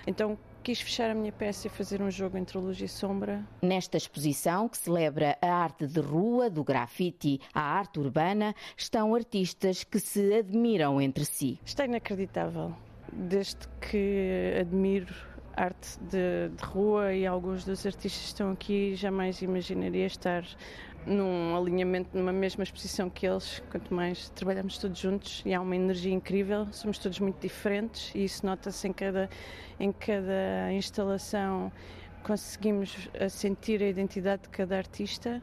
[0.06, 3.44] Então quis fechar a minha peça e fazer um jogo entre luz e sombra.
[3.62, 9.84] Nesta exposição, que celebra a arte de rua, do grafite à arte urbana, estão artistas
[9.84, 11.58] que se admiram entre si.
[11.64, 12.74] Está inacreditável.
[13.12, 15.14] Desde que admiro
[15.56, 20.44] arte de, de, rua e alguns dos artistas que estão aqui, jamais imaginaria estar
[21.06, 25.74] num alinhamento, numa mesma exposição que eles, quanto mais trabalhamos todos juntos e há uma
[25.74, 29.28] energia incrível, somos todos muito diferentes e isso nota-se em cada,
[29.78, 31.72] em cada instalação,
[32.22, 35.42] conseguimos sentir a identidade de cada artista,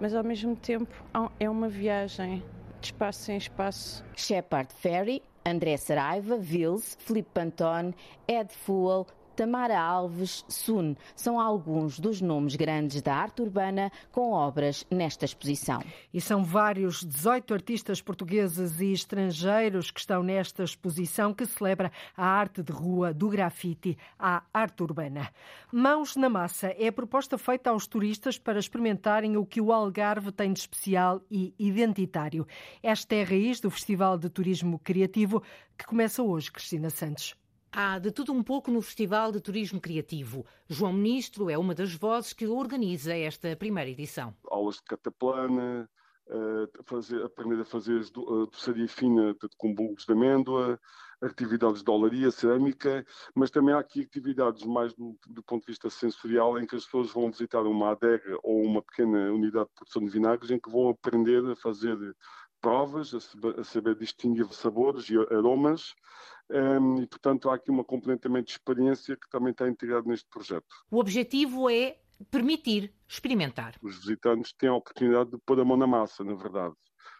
[0.00, 0.92] mas ao mesmo tempo
[1.40, 2.42] é uma viagem
[2.80, 4.04] de espaço em espaço.
[4.16, 7.94] Shepard Ferry, André Saraiva, Vils, Felipe Pantone,
[8.28, 14.86] Ed Fuel, Tamara Alves, Sun, são alguns dos nomes grandes da arte urbana com obras
[14.90, 15.82] nesta exposição.
[16.12, 22.26] E são vários 18 artistas portugueses e estrangeiros que estão nesta exposição que celebra a
[22.26, 25.30] arte de rua do grafite à arte urbana.
[25.72, 30.30] Mãos na Massa é a proposta feita aos turistas para experimentarem o que o Algarve
[30.30, 32.46] tem de especial e identitário.
[32.82, 35.42] Esta é a raiz do Festival de Turismo Criativo
[35.76, 37.41] que começa hoje, Cristina Santos.
[37.74, 40.44] Há de tudo um pouco no Festival de Turismo Criativo.
[40.68, 44.36] João Ministro é uma das vozes que organiza esta primeira edição.
[44.50, 45.88] Aulas de cataplana,
[46.26, 50.78] uh, fazer, aprender a fazer doçaria fina com bulbos de amêndoa,
[51.22, 55.88] atividades de olaria, cerâmica, mas também há aqui atividades mais do, do, ponto de vista
[55.88, 60.04] sensorial em que as pessoas vão visitar uma adega ou uma pequena unidade de produção
[60.04, 61.96] de vinagres em que vão aprender a fazer
[62.60, 63.14] provas,
[63.58, 65.94] a saber distinguir sabores e aromas
[66.50, 70.28] um, e, portanto, há aqui uma componente também de experiência que também está integrado neste
[70.28, 70.66] projeto.
[70.90, 71.96] O objetivo é
[72.30, 73.74] permitir experimentar.
[73.82, 76.74] Os visitantes têm a oportunidade de pôr a mão na massa, na verdade.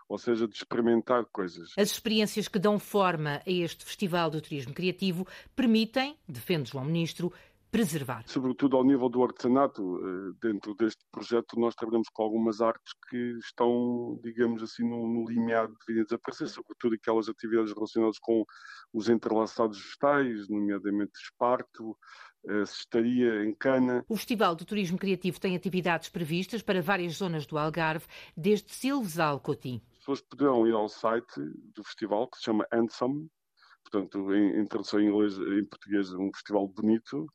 [0.09, 1.71] Ou seja, de experimentar coisas.
[1.77, 7.33] As experiências que dão forma a este Festival do Turismo Criativo permitem, defende João Ministro,
[7.73, 8.23] preservar.
[8.27, 13.39] Sobretudo ao nível do artesanato, eh, dentro deste projeto nós trabalhamos com algumas artes que
[13.39, 18.45] estão, digamos assim, no, no limiar de vir a desaparecer, sobretudo aquelas atividades relacionadas com
[18.93, 21.97] os entrelaçados vegetais, nomeadamente esparto,
[22.47, 24.05] eh, cestaria em cana.
[24.07, 28.05] O Festival do Turismo Criativo tem atividades previstas para várias zonas do Algarve,
[28.37, 29.81] desde Silves a Alcotim.
[29.93, 31.41] As pessoas poderão ir ao site
[31.75, 33.31] do festival, que se chama Ansem,
[33.83, 37.27] portanto, em, em tradução em inglês, em português, um festival bonito,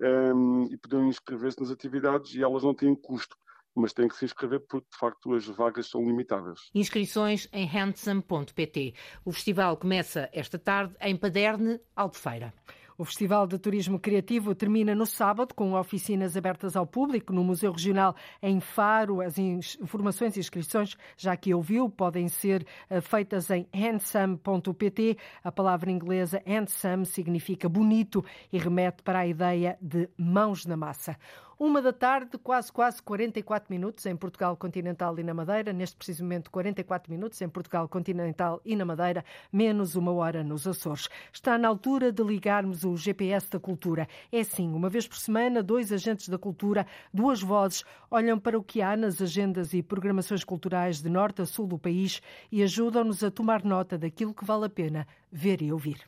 [0.00, 3.36] um, e poderão inscrever-se nas atividades e elas não têm custo
[3.76, 6.70] mas têm que se inscrever porque, de facto, as vagas são limitadas.
[6.74, 8.94] Inscrições em handsome.pt.
[9.22, 12.54] O festival começa esta tarde em Paderne, Albufeira.
[12.98, 17.70] O Festival de Turismo Criativo termina no sábado com oficinas abertas ao público no Museu
[17.70, 19.20] Regional em Faro.
[19.20, 25.18] As informações e inscrições, já que ouviu, podem ser eh, feitas em handsome.pt.
[25.44, 31.18] A palavra inglesa handsome significa bonito e remete para a ideia de mãos na massa.
[31.58, 35.72] Uma da tarde, quase, quase 44 minutos em Portugal Continental e na Madeira.
[35.72, 40.66] Neste preciso momento, 44 minutos em Portugal Continental e na Madeira, menos uma hora nos
[40.66, 41.08] Açores.
[41.32, 44.06] Está na altura de ligarmos o GPS da cultura.
[44.30, 48.62] É sim, uma vez por semana, dois agentes da cultura, duas vozes, olham para o
[48.62, 52.20] que há nas agendas e programações culturais de norte a sul do país
[52.52, 56.06] e ajudam-nos a tomar nota daquilo que vale a pena ver e ouvir.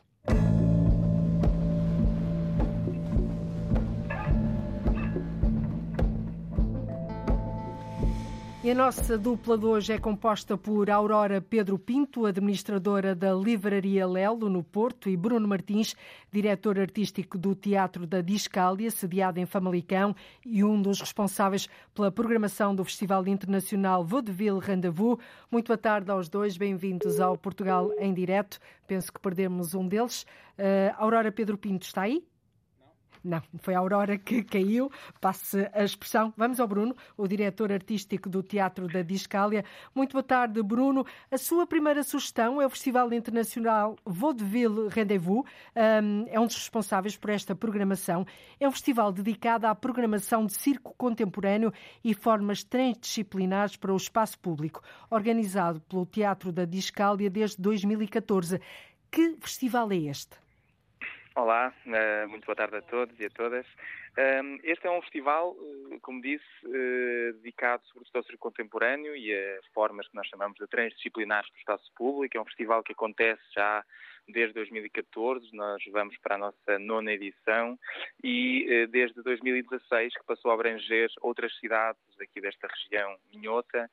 [8.69, 14.47] A nossa dupla de hoje é composta por Aurora Pedro Pinto, administradora da Livraria Lelo,
[14.47, 15.95] no Porto, e Bruno Martins,
[16.31, 22.75] diretor artístico do Teatro da Discália, sediado em Famalicão, e um dos responsáveis pela programação
[22.75, 25.17] do Festival Internacional Vaudeville Rendezvous.
[25.51, 28.59] Muito boa tarde aos dois, bem-vindos ao Portugal em Direto.
[28.85, 30.27] Penso que perdemos um deles.
[30.59, 32.23] Uh, Aurora Pedro Pinto está aí?
[33.23, 36.33] Não, foi a Aurora que caiu, passe a expressão.
[36.37, 39.65] Vamos ao Bruno, o diretor artístico do Teatro da Discália.
[39.93, 41.05] Muito boa tarde, Bruno.
[41.29, 45.43] A sua primeira sugestão é o Festival Internacional Vaudeville Rendezvous.
[45.75, 48.25] Um, é um dos responsáveis por esta programação.
[48.57, 54.39] É um festival dedicado à programação de circo contemporâneo e formas transdisciplinares para o espaço
[54.39, 58.61] público, organizado pelo Teatro da Discália desde 2014.
[59.11, 60.37] Que festival é este?
[61.41, 63.65] Olá, eh, muito boa tarde a todos e a todas.
[64.63, 65.55] Este é um festival,
[65.91, 70.57] eh, como disse, eh, dedicado sobretudo ao circo contemporâneo e a formas que nós chamamos
[70.57, 72.35] de transdisciplinares do espaço público.
[72.37, 73.83] É um festival que acontece já
[74.27, 77.79] desde 2014, nós vamos para a nossa nona edição,
[78.23, 83.89] e desde 2016 que passou a abranger outras cidades aqui desta região minhota,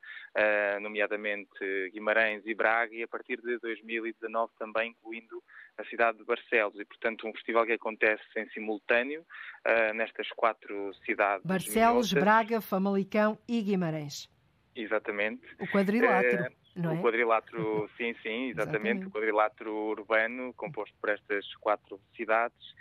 [0.79, 5.41] nomeadamente Guimarães e Braga, e a partir de 2019 também incluindo
[5.77, 10.93] a cidade de Barcelos e, portanto, um festival que acontece em simultâneo uh, nestas quatro
[11.05, 11.45] cidades.
[11.45, 14.29] Barcelos, Braga, Famalicão e Guimarães.
[14.75, 15.41] Exatamente.
[15.59, 16.43] O quadrilátero.
[16.43, 16.93] Uh, não é?
[16.93, 22.75] O quadrilátero, sim, sim, exatamente, exatamente, o quadrilátero urbano, composto por estas quatro cidades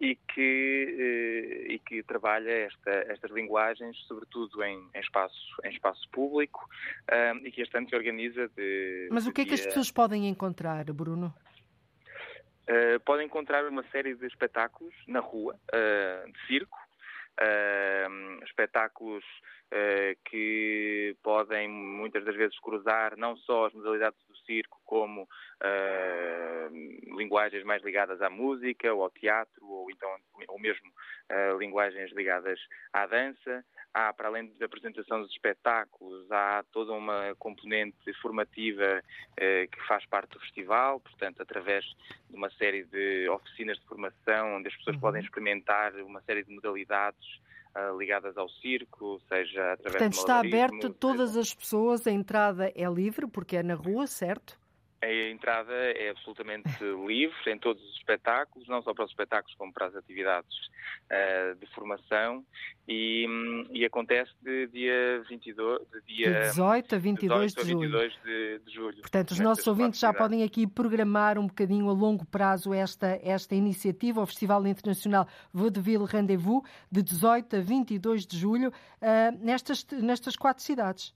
[0.00, 6.08] e que, uh, e que trabalha esta, estas linguagens, sobretudo em, em, espaço, em espaço
[6.10, 6.66] público,
[7.42, 9.08] e que este ano se organiza de.
[9.10, 11.34] Mas o que é que as pessoas podem encontrar, Bruno?
[12.62, 16.78] Uh, podem encontrar uma série de espetáculos na rua, uh, de circo,
[17.40, 19.24] uh, espetáculos
[20.26, 25.26] que podem muitas das vezes cruzar não só as modalidades do circo, como
[27.16, 30.14] linguagens mais ligadas à música ou ao teatro, ou então
[30.48, 30.92] ou mesmo
[31.58, 32.60] linguagens ligadas
[32.92, 39.02] à dança há, para além da apresentação dos espetáculos, há toda uma componente formativa
[39.36, 41.84] eh, que faz parte do festival, portanto, através
[42.28, 45.00] de uma série de oficinas de formação, onde as pessoas uhum.
[45.00, 47.40] podem experimentar uma série de modalidades
[47.76, 52.72] uh, ligadas ao circo, seja através Portanto, está aberto a todas as pessoas, a entrada
[52.74, 54.58] é livre, porque é na rua, certo?
[55.02, 56.68] A entrada é absolutamente
[57.06, 60.56] livre em todos os espetáculos, não só para os espetáculos como para as atividades
[61.10, 62.44] uh, de formação
[62.86, 63.26] e,
[63.72, 68.22] e, acontece de dia 22, de dia de 18 a 22, 18 de, 22 julho.
[68.24, 69.00] De, de, julho.
[69.00, 73.54] Portanto, os nossos ouvintes já podem aqui programar um bocadinho a longo prazo esta, esta
[73.56, 80.36] iniciativa, o Festival Internacional Vaudeville Rendezvous, de 18 a 22 de julho, uh, nestas, nestas
[80.36, 81.12] quatro cidades.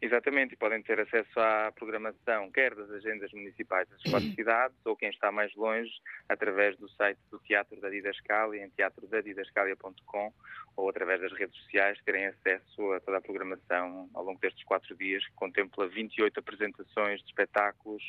[0.00, 4.96] Exatamente, e podem ter acesso à programação, quer das agendas municipais das quatro cidades, ou
[4.96, 5.92] quem está mais longe,
[6.28, 10.32] através do site do Teatro da Didascália, em teatrodadidascalia.com,
[10.76, 14.96] ou através das redes sociais, terem acesso a toda a programação ao longo destes quatro
[14.96, 18.02] dias, que contempla 28 apresentações de espetáculos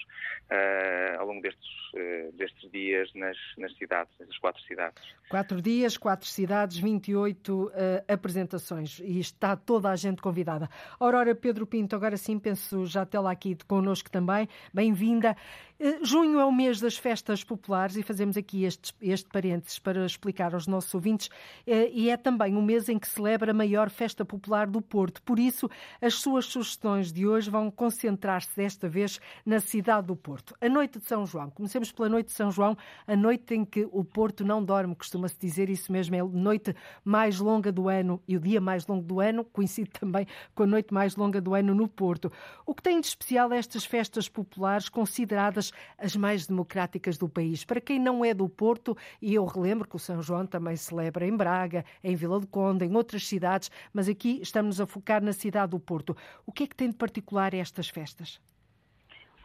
[0.50, 5.04] uh, ao longo destes, uh, destes dias nas, nas cidades, nessas quatro cidades.
[5.30, 7.72] Quatro dias, quatro cidades, 28 uh,
[8.08, 10.68] apresentações, e está toda a gente convidada.
[11.00, 14.48] Aurora Pedro Pinto Pinto, agora sim, penso já tê-la aqui connosco também.
[14.74, 15.36] Bem-vinda.
[15.78, 20.06] Eh, junho é o mês das festas populares e fazemos aqui este, este parênteses para
[20.06, 21.30] explicar aos nossos ouvintes.
[21.68, 25.22] Eh, e é também o mês em que celebra a maior festa popular do Porto.
[25.22, 25.70] Por isso,
[26.02, 30.56] as suas sugestões de hoje vão concentrar-se desta vez na cidade do Porto.
[30.62, 31.50] A noite de São João.
[31.50, 35.38] Comecemos pela noite de São João, a noite em que o Porto não dorme, costuma-se
[35.38, 39.04] dizer isso mesmo, é a noite mais longa do ano e o dia mais longo
[39.04, 42.32] do ano, coincide também com a noite mais longa do ano no Porto.
[42.66, 45.65] O que tem de especial estas festas populares consideradas
[45.98, 47.64] as mais democráticas do país.
[47.64, 51.26] Para quem não é do Porto, e eu relembro que o São João também celebra
[51.26, 55.34] em Braga, em Vila do Conde, em outras cidades, mas aqui estamos a focar na
[55.34, 56.16] cidade do Porto.
[56.46, 58.42] O que é que tem de particular estas festas?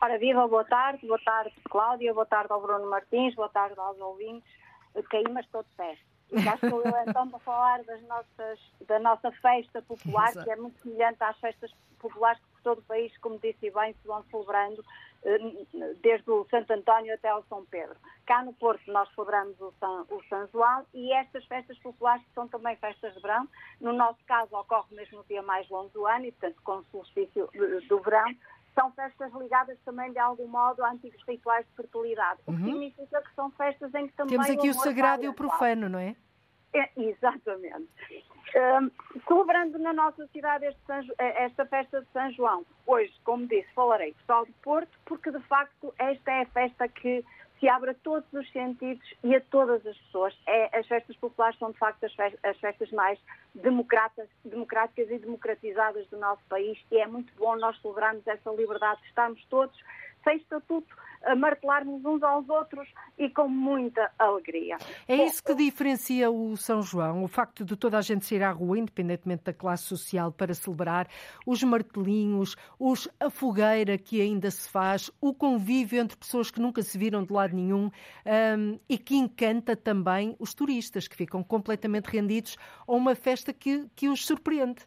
[0.00, 3.98] Ora, viva, boa tarde, boa tarde Cláudia, boa tarde ao Bruno Martins, boa tarde aos
[4.00, 4.50] ouvintes.
[5.10, 5.98] Caí, mas estou de pé.
[6.32, 10.80] Já estou eu então para falar das nossas, da nossa festa popular, que é muito
[10.80, 14.82] semelhante às festas populares que por todo o país, como disse bem, se vão celebrando
[16.00, 17.96] desde o Santo António até ao São Pedro.
[18.26, 22.34] Cá no Porto nós celebramos o São, o São João e estas festas populares que
[22.34, 23.46] são também festas de verão,
[23.80, 26.84] no nosso caso ocorre mesmo no dia mais longo do ano e portanto com o
[26.90, 27.48] solstício
[27.88, 28.34] do verão,
[28.74, 32.66] são festas ligadas também de algum modo a antigos rituais de fertilidade, o que uhum.
[32.66, 34.38] significa que são festas em que também...
[34.38, 36.16] Temos aqui o, o sagrado e o profano, não é?
[36.72, 37.88] é exatamente.
[39.26, 42.66] Celebrando na nossa cidade eh, esta festa de São João.
[42.86, 47.24] Hoje, como disse, falarei pessoal do Porto, porque de facto esta é a festa que
[47.60, 50.34] se abre a todos os sentidos e a todas as pessoas.
[50.46, 53.18] É, as festas populares são, de facto, as festas, as festas mais
[53.54, 59.44] democráticas e democratizadas do nosso país e é muito bom nós celebrarmos essa liberdade, estarmos
[59.46, 59.78] todos
[60.22, 64.78] sem estatuto, a martelarmos uns aos outros e com muita alegria.
[65.06, 68.50] É isso que diferencia o São João, o facto de toda a gente sair à
[68.50, 71.08] rua, independentemente da classe social, para celebrar,
[71.46, 76.82] os martelinhos, os, a fogueira que ainda se faz, o convívio entre pessoas que nunca
[76.82, 82.06] se viram de lado nenhum um, e que encanta também os turistas, que ficam completamente
[82.06, 82.56] rendidos
[82.86, 84.86] a uma festa que, que os surpreende.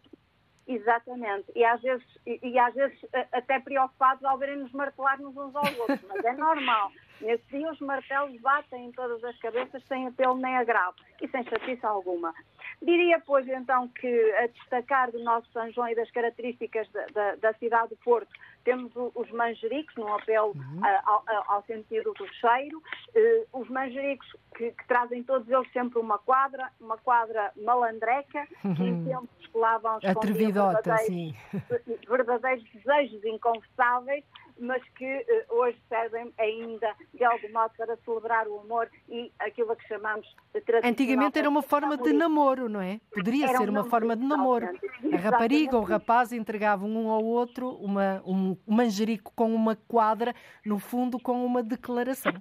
[0.68, 1.51] Exatamente.
[1.55, 2.97] E às vezes, e, e às vezes
[3.32, 6.91] até preocupados ao verem-nos martelar-nos uns aos outros, mas é normal.
[7.22, 11.43] Nesse dia os martelos batem em todas as cabeças sem apelo nem agravo e sem
[11.43, 12.34] chatice alguma.
[12.82, 17.36] Diria, pois, então, que a destacar do nosso São João e das características da, da,
[17.36, 18.30] da cidade do Porto,
[18.64, 20.82] temos os manjericos, num apelo uhum.
[21.05, 26.18] ao, ao, sentido do cheiro, uh, os manjericos que, que, trazem todos eles sempre uma
[26.18, 28.76] quadra, uma quadra malandreca, uhum.
[28.76, 31.36] que em tempos lá vão Atrevidota, sim.
[32.07, 34.24] verdadeiros desejos inconfessáveis,
[34.60, 35.06] mas que
[35.49, 40.28] uh, hoje servem ainda de algum modo para celebrar o amor e aquilo que chamamos
[40.54, 40.89] de tradição.
[40.89, 42.99] Antigamente era uma forma de namoro, não é?
[43.14, 44.68] Poderia era ser uma forma de namoro.
[45.12, 50.34] A rapariga ou o rapaz entregavam um ao outro uma, um manjerico com uma quadra,
[50.66, 52.34] no fundo com uma declaração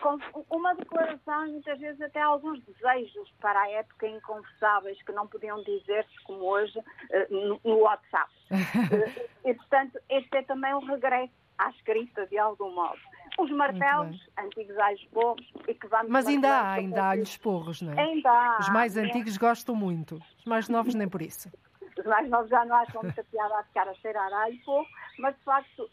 [0.00, 0.18] com
[0.50, 5.62] uma declaração e muitas vezes até alguns desejos para a época inconversáveis que não podiam
[5.62, 6.78] dizer-se como hoje
[7.10, 8.32] eh, no WhatsApp.
[9.44, 11.32] Eh, e, portanto, este é também um regresso
[11.66, 12.98] à escrita, de algum modo.
[13.38, 16.10] Os martelos, antigos alhos porros, e que vamos...
[16.10, 18.00] Mas ainda há, ainda há alhos porros, não é?
[18.00, 18.58] Ainda há.
[18.60, 19.38] Os mais antigos é.
[19.38, 21.50] gostam muito, os mais novos nem por isso.
[21.98, 24.86] Os mais novos já não acham muita piada a ficar a cheirar a alho porro,
[25.18, 25.88] mas de facto...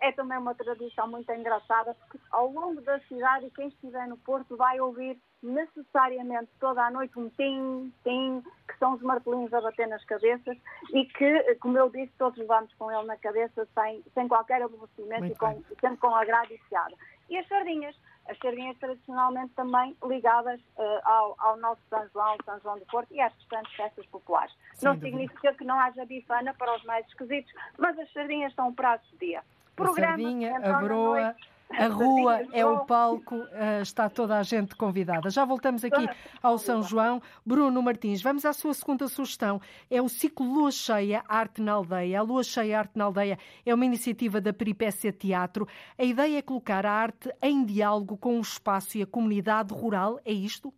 [0.00, 4.56] É também uma tradição muito engraçada, porque ao longo da cidade, quem estiver no Porto
[4.56, 9.86] vai ouvir necessariamente toda a noite um tim, tim, que são os martelinhos a bater
[9.86, 10.56] nas cabeças
[10.92, 15.26] e que, como eu disse, todos vamos com ele na cabeça sem, sem qualquer aborrecimento
[15.26, 16.94] e com, sempre com agrado e piada.
[17.30, 17.94] E as sardinhas,
[18.26, 23.12] as sardinhas tradicionalmente também ligadas uh, ao, ao, nosso São João, São João do Porto
[23.12, 24.52] e às restantes festas populares.
[24.74, 25.16] Sem não dúvida.
[25.16, 29.06] significa que não haja bifana para os mais esquisitos, mas as sardinhas são um prato
[29.12, 29.42] de dia
[29.84, 31.34] a sardinha, a broa.
[31.70, 35.28] A rua é o palco, eh, está toda a gente convidada.
[35.28, 36.08] Já voltamos aqui
[36.42, 37.20] ao São João.
[37.44, 39.60] Bruno Martins, vamos à sua segunda sugestão.
[39.90, 42.20] É o ciclo Lua Cheia Arte na Aldeia.
[42.20, 45.68] A Lua Cheia Arte na Aldeia é uma iniciativa da Peripécia Teatro.
[45.98, 50.18] A ideia é colocar a arte em diálogo com o espaço e a comunidade rural.
[50.24, 50.72] É isto?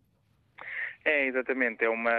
[1.05, 1.85] É, exatamente.
[1.85, 2.13] É uma,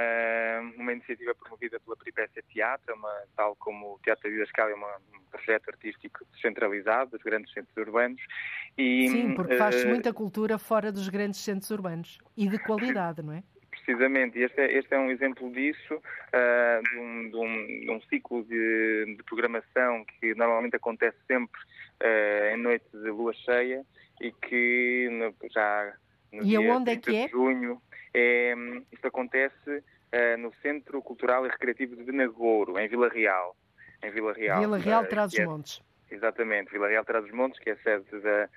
[0.78, 4.72] uma iniciativa promovida pela Peripécia Teatro, é uma, tal como o Teatro da Vida Escala,
[4.72, 8.22] é uma, um projeto artístico descentralizado dos grandes centros urbanos.
[8.78, 13.22] E, Sim, porque faz uh, muita cultura fora dos grandes centros urbanos e de qualidade,
[13.22, 13.44] não é?
[13.70, 18.02] Precisamente, este é, este é um exemplo disso, uh, de, um, de, um, de, um,
[18.02, 21.60] ciclo de, de, programação que normalmente acontece sempre
[22.02, 23.84] uh, em noite de lua cheia
[24.20, 25.94] e que no, já
[26.32, 27.26] no e dia aonde é que é?
[27.26, 27.82] de junho
[28.14, 28.54] é,
[28.92, 33.56] isto acontece uh, no Centro Cultural e Recreativo de Benagouro, em Vila Real.
[34.04, 34.60] Em Vila Real.
[34.60, 35.82] Vila Real, uh, Trás-os-Montes.
[36.10, 38.50] É, exatamente, Vila Real, Trás-os-Montes, que é a sede da,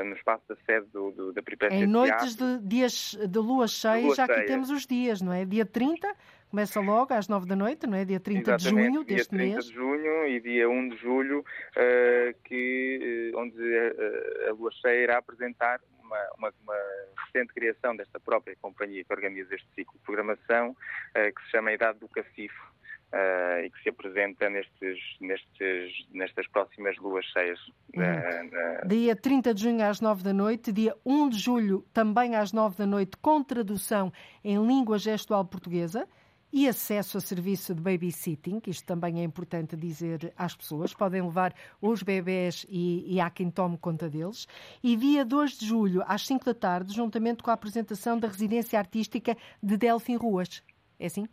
[0.00, 3.68] uh, no espaço da sede do, do, da Peripécia Em noites de, dias de lua
[3.68, 4.38] cheia, de lua já cheia.
[4.38, 5.44] aqui temos os dias, não é?
[5.44, 6.12] Dia 30,
[6.50, 8.04] começa logo às 9 da noite, não é?
[8.04, 9.50] Dia 30 Exatamente, de junho deste mês.
[9.50, 14.52] Dia 30 de junho e dia 1 de julho, uh, que, uh, onde a, a
[14.54, 16.74] lua cheia irá apresentar uma, uma, uma,
[17.26, 21.72] recente criação desta própria companhia que organiza este ciclo de programação, uh, que se chama
[21.72, 22.76] Idade do Cacifo.
[23.06, 27.58] Uh, e que se apresenta nestes, nestes, nestas próximas luas cheias.
[27.94, 28.88] Hum.
[28.88, 32.76] Dia 30 de junho às 9 da noite, dia 1 de julho também às 9
[32.76, 36.06] da noite, com tradução em língua gestual portuguesa
[36.56, 41.52] e acesso a serviço de babysitting, isto também é importante dizer às pessoas, podem levar
[41.82, 44.48] os bebés e, e há quem tome conta deles.
[44.82, 48.78] E dia 2 de julho, às 5 da tarde, juntamente com a apresentação da residência
[48.78, 50.64] artística de Delfim Ruas.
[50.98, 51.28] É assim?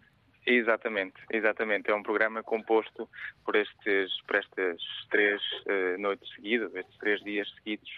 [0.45, 1.89] Exatamente, exatamente.
[1.89, 3.07] É um programa composto
[3.45, 7.89] por estes, por estas três uh, noites seguidas, estes três dias seguidos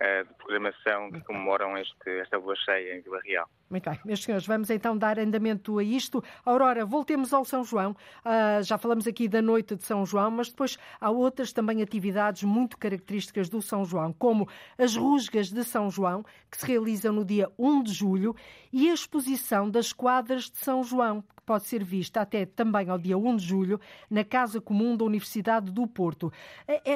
[0.00, 3.50] uh, de programação que comemoram este, esta lua cheia em Vila Real.
[3.70, 6.24] Muito bem, meus senhores, vamos então dar andamento a isto.
[6.44, 7.92] Aurora, voltemos ao São João.
[8.24, 12.42] Uh, já falamos aqui da noite de São João, mas depois há outras também atividades
[12.42, 17.24] muito características do São João, como as rusgas de São João, que se realizam no
[17.24, 18.34] dia 1 de julho,
[18.72, 22.98] e a exposição das quadras de São João, que pode ser vista até também ao
[22.98, 26.32] dia 1 de julho, na Casa Comum da Universidade do Porto.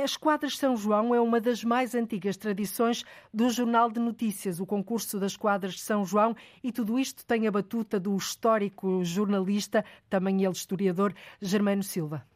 [0.02, 4.58] As quadras de São João é uma das mais antigas tradições do Jornal de Notícias,
[4.58, 9.04] o concurso das quadras de São João e tudo isto tem a batuta do histórico
[9.04, 12.26] jornalista, também ele historiador, Germano Silva.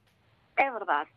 [0.55, 1.09] É verdade.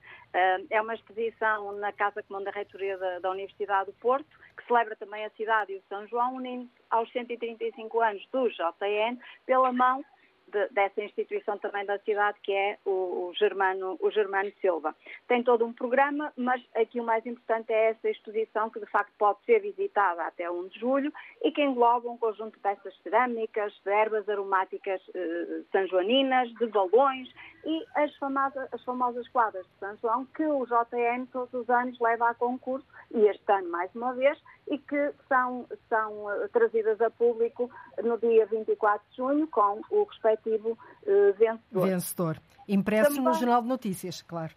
[0.69, 5.25] É uma exposição na Casa Comum da Reitoria da, Universidade do Porto, que celebra também
[5.25, 10.05] a cidade e o São João, unindo aos 135 anos do JN, pela mão
[10.51, 14.95] de, dessa instituição também da cidade, que é o, o, Germano, o Germano Silva.
[15.27, 19.11] Tem todo um programa, mas aqui o mais importante é essa exposição que de facto
[19.17, 23.73] pode ser visitada até 1 de julho e que engloba um conjunto de peças cerâmicas,
[23.83, 27.29] de ervas aromáticas eh, sanjoaninas, de balões
[27.65, 31.99] e as famosas, as famosas quadras de São João que o JN todos os anos
[31.99, 34.37] leva a concurso e este ano mais uma vez
[34.71, 37.69] e que são, são eh, trazidas a público
[38.01, 41.87] no dia 24 de junho com o respectivo uh, vencedor.
[41.87, 42.41] Vencedor.
[42.69, 43.23] Impresso Também...
[43.25, 44.53] no Jornal de Notícias, claro.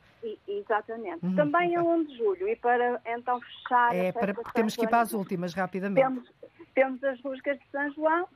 [0.47, 1.27] Exatamente.
[1.27, 1.35] Uhum.
[1.35, 3.97] Também é 1 de julho e para então fechar...
[3.97, 6.07] É, para, temos que ir para as últimas rapidamente.
[6.07, 6.33] Temos,
[6.77, 8.29] temos as rusgas de São João,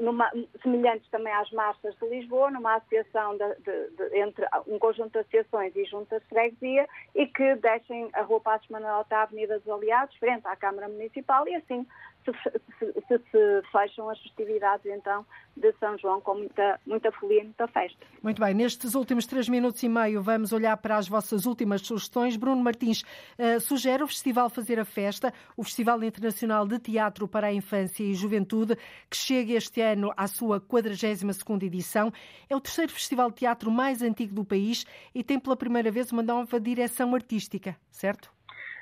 [0.00, 0.30] numa,
[0.62, 5.18] semelhantes também às marchas de Lisboa, numa associação de, de, de, entre um conjunto de
[5.18, 9.68] associações e juntas de freguesia e que deixem a Rua Passos Manuel à Avenida dos
[9.68, 11.86] Aliados, frente à Câmara Municipal e assim
[12.24, 12.32] se,
[12.78, 15.24] se, se, se, fecham as festividades então
[15.56, 17.98] de São João com muita, muita folia e muita festa.
[18.22, 22.36] Muito bem, nestes últimos três minutos e meio vamos olhar para as vossas últimas sugestões.
[22.36, 27.48] Bruno Martins uh, sugere o Festival Fazer a Festa, o Festival Internacional de Teatro para
[27.48, 28.76] a Infância e Juventude,
[29.10, 32.12] que chega este ano à sua 42ª edição.
[32.48, 34.84] É o terceiro festival de teatro mais antigo do país
[35.14, 38.30] e tem pela primeira vez uma nova direção artística, certo?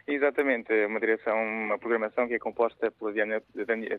[0.07, 3.13] Exatamente, é uma direção, uma programação que é composta pela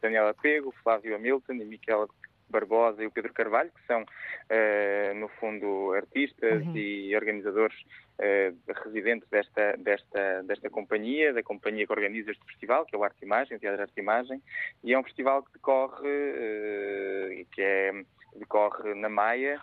[0.01, 2.08] Daniela Pego, Flávio Hamilton e Miquela
[2.50, 6.76] Barbosa e o Pedro Carvalho, que são, uh, no fundo, artistas uhum.
[6.76, 7.76] e organizadores
[8.20, 13.04] uh, residentes desta, desta, desta companhia, da companhia que organiza este festival, que é o
[13.04, 14.41] Arte Imagem, o Teatro Arte Imagem,
[14.84, 17.91] e é um festival que decorre, uh, que é,
[18.36, 19.60] decorre na Maia,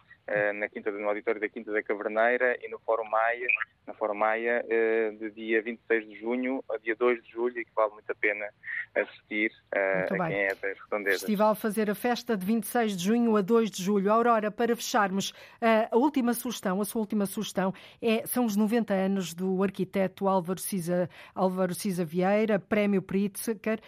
[0.55, 3.47] na Quinta, no auditório da Quinta da Caverneira e no Fórum Maia,
[3.87, 4.65] na Fórum Maia,
[5.19, 8.15] de dia 26 de junho a dia 2 de julho, e que vale muito a
[8.15, 8.47] pena
[8.95, 11.21] assistir a quem é das redondezas.
[11.21, 14.11] Festival Fazer a Festa de 26 de junho a 2 de julho.
[14.11, 15.35] Aurora, para fecharmos,
[15.91, 20.61] a última sugestão, a sua última sugestão, é, são os 90 anos do arquiteto Álvaro
[20.61, 23.79] Cisa, Álvaro Cisa Vieira, Prémio Pritzker,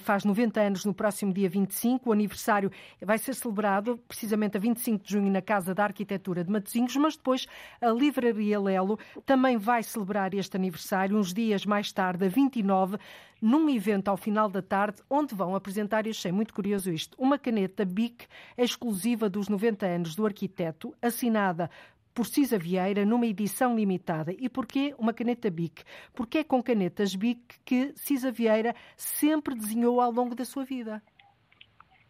[0.00, 2.08] faz 90 anos no próximo dia 25.
[2.08, 2.70] O aniversário
[3.00, 7.16] vai ser celebrado precisamente a 25 de junho na Casa da Arquitetura de Matosinhos, mas
[7.16, 7.46] depois
[7.80, 12.98] a Livraria Lelo também vai celebrar este aniversário uns dias mais tarde, a 29,
[13.40, 17.38] num evento ao final da tarde, onde vão apresentar, e achei muito curioso isto, uma
[17.38, 18.26] caneta BIC
[18.56, 21.68] exclusiva dos 90 anos do arquiteto, assinada
[22.14, 24.32] por Cisa Vieira numa edição limitada.
[24.38, 25.82] E porquê uma caneta BIC?
[26.12, 31.02] Porque é com canetas BIC que Cisa Vieira sempre desenhou ao longo da sua vida.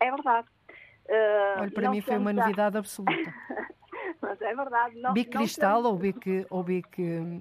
[0.01, 0.49] É verdade.
[1.09, 3.12] Uh, Olha, para mim foi uma novidade absoluta.
[4.22, 4.98] mas é verdade.
[5.00, 6.90] Não, bico cristal ou bico, ou bico,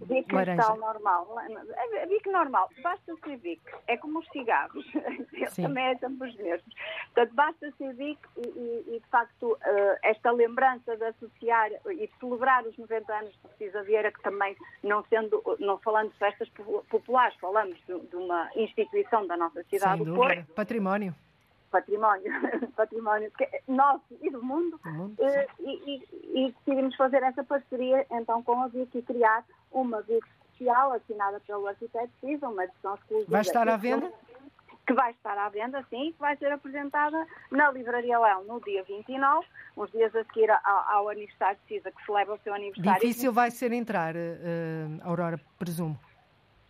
[0.07, 0.64] bico laranja?
[0.64, 1.38] cristal normal.
[1.74, 2.70] É, é bico normal.
[2.82, 3.70] Basta ser bico.
[3.88, 4.86] É como os cigarros.
[5.55, 6.74] Também é sempre os mesmos.
[7.14, 12.07] Portanto, basta ser bico e, e, e, de facto, uh, esta lembrança de associar e
[12.07, 16.18] de celebrar os 90 anos de Cisa Vieira, que também, não sendo, não falando de
[16.18, 16.49] festas
[16.89, 20.45] populares, falamos de, de uma instituição da nossa cidade do Porto.
[20.53, 21.16] Património
[21.72, 22.32] património,
[22.76, 23.32] património
[23.67, 28.61] nosso e do mundo, mundo eh, e, e, e, decidimos fazer essa parceria então com
[28.61, 30.24] a VIC e criar uma VIC
[30.61, 33.32] especial assinada pelo arquiteto Cisa, uma edição exclusiva.
[33.32, 34.11] Vai estar à venda?
[34.86, 38.84] Que vai estar à venda, sim, que vai ser apresentada na Livraria Leão no dia
[38.84, 39.45] 29,
[39.78, 42.99] uns dias a seguir ao, ao aniversário de Cisa, que celebra o seu aniversário.
[42.99, 44.19] Difícil vai ser entrar, uh,
[45.03, 45.97] Aurora, presumo.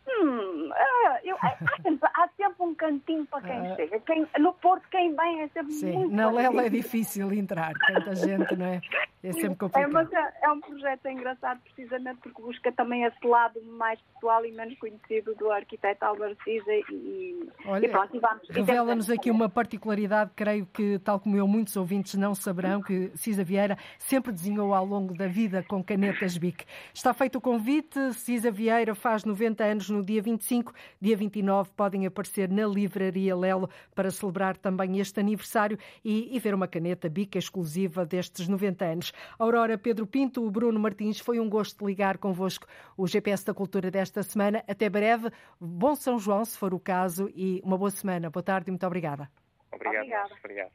[0.08, 4.00] Hum, é, eu, há, sempre, há, sempre, um cantinho para quem uh, chega.
[4.00, 8.16] Quem, no Porto, quem vem é sempre sim, muito Na Lela é difícil entrar, tanta
[8.16, 8.82] gente, não é?
[9.24, 9.84] é sempre complicado.
[9.84, 14.44] É, mas é, é, um projeto engraçado precisamente porque busca também esse lado mais pessoal
[14.46, 18.20] e menos conhecido do arquiteto Álvaro Cisa e, Olha, e pronto,
[18.50, 23.44] Revela-nos aqui uma particularidade, creio que, tal como eu, muitos ouvintes não saberão, que Cisa
[23.44, 26.66] Vieira sempre desenhou ao longo da vida com canetas BIC.
[26.94, 32.06] Está feito o convite, Cisa Vieira faz 90 anos no dia 25, dia 29 podem
[32.06, 37.38] aparecer na Livraria Lelo para celebrar também este aniversário e, e ver uma caneta BIC
[37.38, 39.11] exclusiva destes 90 anos.
[39.38, 43.90] Aurora Pedro Pinto, o Bruno Martins, foi um gosto ligar convosco o GPS da Cultura
[43.92, 44.64] desta semana.
[44.68, 45.32] Até breve.
[45.60, 48.30] Bom São João, se for o caso, e uma boa semana.
[48.30, 49.30] Boa tarde e muito obrigada.
[49.72, 50.04] Obrigado.
[50.04, 50.34] Obrigada.
[50.40, 50.72] Obrigado.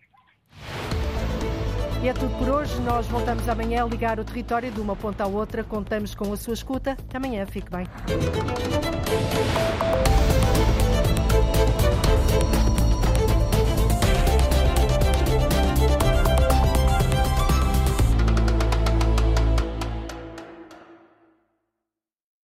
[2.02, 2.80] E é tudo por hoje.
[2.82, 5.64] Nós voltamos amanhã a ligar o território de uma ponta à outra.
[5.64, 6.92] Contamos com a sua escuta.
[6.92, 7.46] Até amanhã.
[7.46, 7.86] Fique bem.